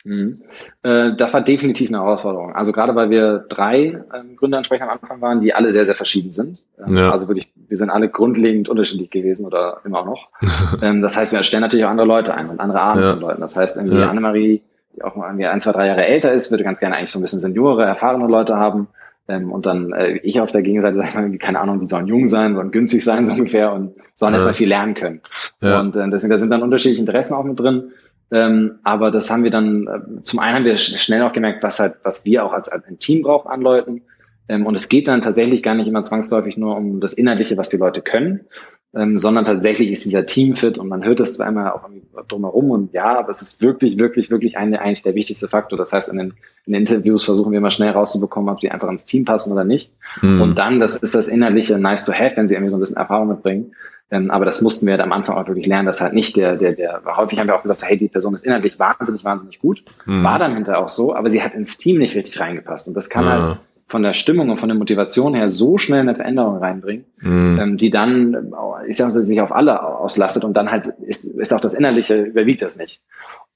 [0.05, 0.37] Mhm.
[0.83, 2.55] Äh, das war definitiv eine Herausforderung.
[2.55, 5.95] Also gerade weil wir drei ähm, Gründer entsprechend am Anfang waren, die alle sehr, sehr
[5.95, 6.61] verschieden sind.
[6.85, 7.11] Ähm, ja.
[7.11, 10.29] Also wirklich, wir sind alle grundlegend unterschiedlich gewesen oder immer noch.
[10.83, 13.11] ähm, das heißt, wir stellen natürlich auch andere Leute ein und andere Arten ja.
[13.13, 13.41] von Leuten.
[13.41, 14.09] Das heißt, irgendwie ja.
[14.09, 14.63] Annemarie,
[14.97, 17.23] die auch irgendwie ein, zwei, drei Jahre älter ist, würde ganz gerne eigentlich so ein
[17.23, 18.89] bisschen Seniore, erfahrene Leute haben.
[19.29, 22.07] Ähm, und dann äh, ich auf der Gegenseite sage ich mal, keine Ahnung, die sollen
[22.07, 24.37] jung sein, sollen günstig sein so ungefähr und sollen ja.
[24.37, 25.21] erstmal viel lernen können.
[25.61, 27.93] Und äh, deswegen, da sind dann unterschiedliche Interessen auch mit drin.
[28.33, 31.81] Ähm, aber das haben wir dann, äh, zum einen haben wir schnell auch gemerkt, was
[31.81, 34.03] halt, was wir auch als, als ein Team brauchen an Leuten.
[34.49, 37.69] Ähm, und es geht dann tatsächlich gar nicht immer zwangsläufig nur um das Inhaltliche, was
[37.71, 38.47] die Leute können,
[38.95, 41.89] ähm, sondern tatsächlich ist dieser Teamfit und man hört das immer auch
[42.27, 45.79] drumherum und ja, aber es ist wirklich, wirklich, wirklich eine, eigentlich der wichtigste Faktor.
[45.79, 46.35] Das heißt, in den,
[46.67, 49.65] in den Interviews versuchen wir immer schnell rauszubekommen, ob sie einfach ins Team passen oder
[49.65, 49.93] nicht.
[50.23, 50.41] Mhm.
[50.41, 52.97] Und dann, das ist das Inhaltliche nice to have, wenn sie irgendwie so ein bisschen
[52.97, 53.73] Erfahrung mitbringen.
[54.11, 56.57] Ähm, aber das mussten wir halt am Anfang auch wirklich lernen, dass halt nicht der,
[56.57, 59.85] der, der, häufig haben wir auch gesagt, hey, die Person ist inhaltlich wahnsinnig, wahnsinnig gut.
[60.05, 60.25] Mhm.
[60.25, 62.89] War dann hinterher auch so, aber sie hat ins Team nicht richtig reingepasst.
[62.89, 63.31] Und das kann ja.
[63.31, 67.59] halt von der Stimmung und von der Motivation her so schnell eine Veränderung reinbringen, mhm.
[67.61, 68.53] ähm, die dann,
[68.87, 72.23] ich sage mal, sich auf alle auslastet und dann halt ist, ist auch das Innerliche,
[72.23, 73.01] überwiegt das nicht.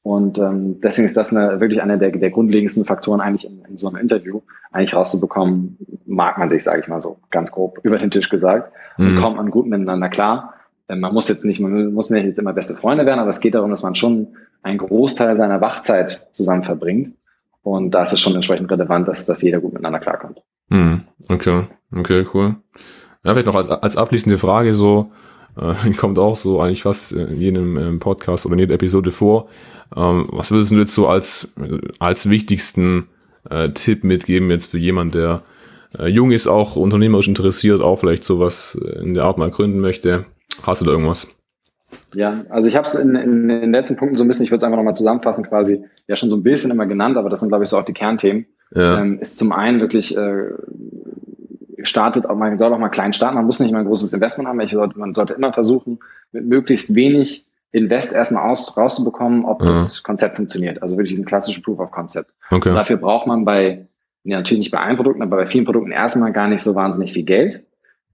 [0.05, 3.79] Und ähm, deswegen ist das eine, wirklich einer der, der grundlegendsten Faktoren eigentlich in, in
[3.79, 7.97] so einem Interview, eigentlich rauszubekommen, mag man sich, sage ich mal so ganz grob über
[7.97, 9.07] den Tisch gesagt, mhm.
[9.07, 10.53] und kommt man gut miteinander klar.
[10.91, 13.41] Ähm, man muss jetzt nicht, man muss nicht jetzt immer beste Freunde werden, aber es
[13.41, 14.29] geht darum, dass man schon
[14.63, 17.15] einen Großteil seiner Wachzeit zusammen verbringt.
[17.63, 20.43] Und da ist es schon entsprechend relevant, dass, dass jeder gut miteinander klarkommt.
[20.69, 21.63] Hm, okay,
[21.97, 22.57] okay, cool.
[23.25, 25.09] Ja, vielleicht noch als, als abschließende Frage so,
[25.61, 29.49] äh, kommt auch so eigentlich fast in jedem ähm, Podcast oder in jeder Episode vor.
[29.97, 31.55] Ähm, was würdest du jetzt so als,
[31.99, 33.09] als wichtigsten
[33.51, 35.43] äh, Tipp mitgeben jetzt für jemanden, der
[35.99, 40.27] äh, jung ist, auch unternehmerisch interessiert, auch vielleicht sowas in der Art mal gründen möchte?
[40.63, 41.29] Hast du da irgendwas?
[42.15, 44.51] Ja, also ich habe es in, in, in, den letzten Punkten so ein bisschen, ich
[44.51, 47.41] würde es einfach nochmal zusammenfassen, quasi ja schon so ein bisschen immer genannt, aber das
[47.41, 48.47] sind, glaube ich, so auch die Kernthemen.
[48.75, 49.01] Ja.
[49.01, 50.51] Ähm, ist zum einen wirklich äh,
[51.85, 54.49] startet, auch, man soll auch mal klein starten, man muss nicht mal ein großes Investment
[54.49, 56.01] haben, sollte, man sollte immer versuchen,
[56.33, 59.71] mit möglichst wenig Invest erstmal aus, rauszubekommen, ob ja.
[59.71, 60.81] das Konzept funktioniert.
[60.83, 62.31] Also wirklich diesen klassischen Proof of Concept.
[62.51, 62.69] Okay.
[62.69, 63.89] Und dafür braucht man bei,
[64.23, 67.13] ja, natürlich nicht bei allen Produkten, aber bei vielen Produkten erstmal gar nicht so wahnsinnig
[67.13, 67.65] viel Geld.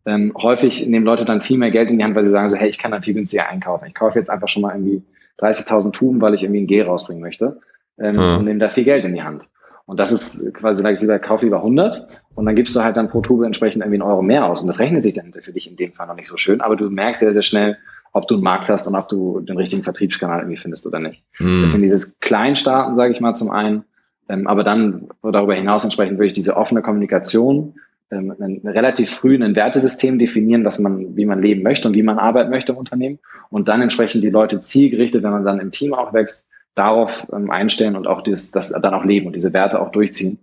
[0.07, 2.57] Ähm, häufig nehmen Leute dann viel mehr Geld in die Hand, weil sie sagen so,
[2.57, 3.87] hey, ich kann dann viel günstiger einkaufen.
[3.87, 5.03] Ich kaufe jetzt einfach schon mal irgendwie
[5.39, 7.61] 30.000 Tuben, weil ich irgendwie ein G rausbringen möchte
[7.99, 8.37] ähm, ja.
[8.37, 9.45] und nehme da viel Geld in die Hand.
[9.91, 12.97] Und das ist quasi, sag ich lieber, kauf lieber 100 und dann gibst du halt
[12.97, 14.61] dann pro Tube entsprechend irgendwie einen Euro mehr aus.
[14.61, 16.77] Und das rechnet sich dann für dich in dem Fall noch nicht so schön, aber
[16.77, 17.77] du merkst sehr, sehr schnell,
[18.13, 21.25] ob du einen Markt hast und ob du den richtigen Vertriebskanal irgendwie findest oder nicht.
[21.41, 21.63] Mhm.
[21.65, 23.83] Deswegen dieses Kleinstarten, sage ich mal, zum einen,
[24.29, 27.75] ähm, aber dann darüber hinaus entsprechend wirklich diese offene Kommunikation,
[28.13, 32.05] ähm, ein, relativ früh ein Wertesystem definieren, was man, wie man leben möchte und wie
[32.05, 33.19] man arbeiten möchte im Unternehmen
[33.49, 37.51] und dann entsprechend die Leute zielgerichtet, wenn man dann im Team auch wächst, darauf ähm,
[37.51, 40.39] einstellen und auch dieses, das dann auch leben und diese Werte auch durchziehen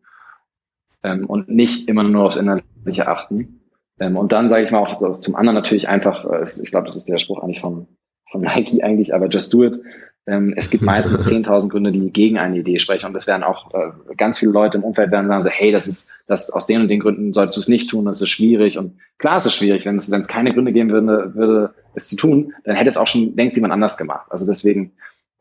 [1.03, 3.61] ähm, und nicht immer nur aufs Innerliche achten.
[3.99, 6.95] Ähm, und dann sage ich mal auch zum anderen natürlich einfach, äh, ich glaube, das
[6.95, 7.87] ist der Spruch eigentlich von,
[8.29, 9.79] von Nike eigentlich, aber just do it.
[10.27, 13.07] Ähm, es gibt meistens 10.000 Gründe, die gegen eine Idee sprechen.
[13.07, 15.87] Und das werden auch äh, ganz viele Leute im Umfeld werden sagen so, hey, das
[15.87, 18.77] ist, das aus den und den Gründen solltest du es nicht tun, das ist schwierig.
[18.77, 22.09] Und klar ist es schwierig, wenn es, wenn es keine Gründe geben würde, würde, es
[22.09, 24.27] zu tun, dann hätte es auch schon längst jemand anders gemacht.
[24.29, 24.91] Also deswegen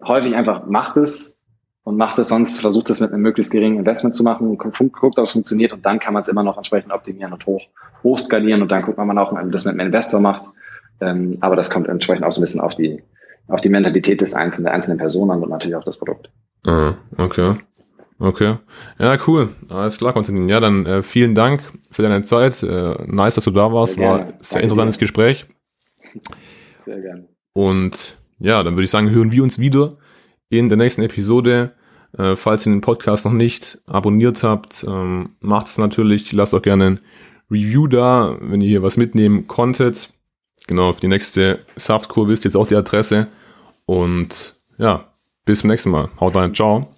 [0.08, 1.40] häufig einfach macht es
[1.84, 5.24] und macht es sonst, versucht es mit einem möglichst geringen Investment zu machen, guckt, ob
[5.24, 7.62] es funktioniert und dann kann man es immer noch entsprechend optimieren und hoch,
[8.02, 10.42] hoch skalieren und dann guckt man auch, ob man das mit einem Investor macht.
[11.00, 13.02] Ähm, aber das kommt entsprechend auch so ein bisschen auf die,
[13.48, 16.30] auf die Mentalität des einzelnen, der einzelnen Person an und natürlich auf das Produkt.
[16.66, 17.54] Ah, okay.
[18.18, 18.56] Okay.
[18.98, 19.50] Ja, cool.
[19.68, 20.48] Alles klar, Konstantin.
[20.48, 22.62] Ja, dann äh, vielen Dank für deine Zeit.
[22.62, 23.98] Äh, nice, dass du da warst.
[23.98, 25.00] War ein sehr Danke interessantes dir.
[25.00, 25.46] Gespräch.
[26.84, 27.28] Sehr gerne.
[27.52, 29.90] Und ja, dann würde ich sagen, hören wir uns wieder
[30.48, 31.72] in der nächsten Episode.
[32.16, 36.32] Äh, falls ihr den Podcast noch nicht abonniert habt, ähm, macht es natürlich.
[36.32, 37.00] Lasst auch gerne ein
[37.50, 40.10] Review da, wenn ihr hier was mitnehmen konntet.
[40.66, 43.28] Genau, für die nächste Saftkur wisst ihr jetzt auch die Adresse.
[43.84, 45.12] Und ja,
[45.44, 46.08] bis zum nächsten Mal.
[46.20, 46.95] Haut rein, ciao.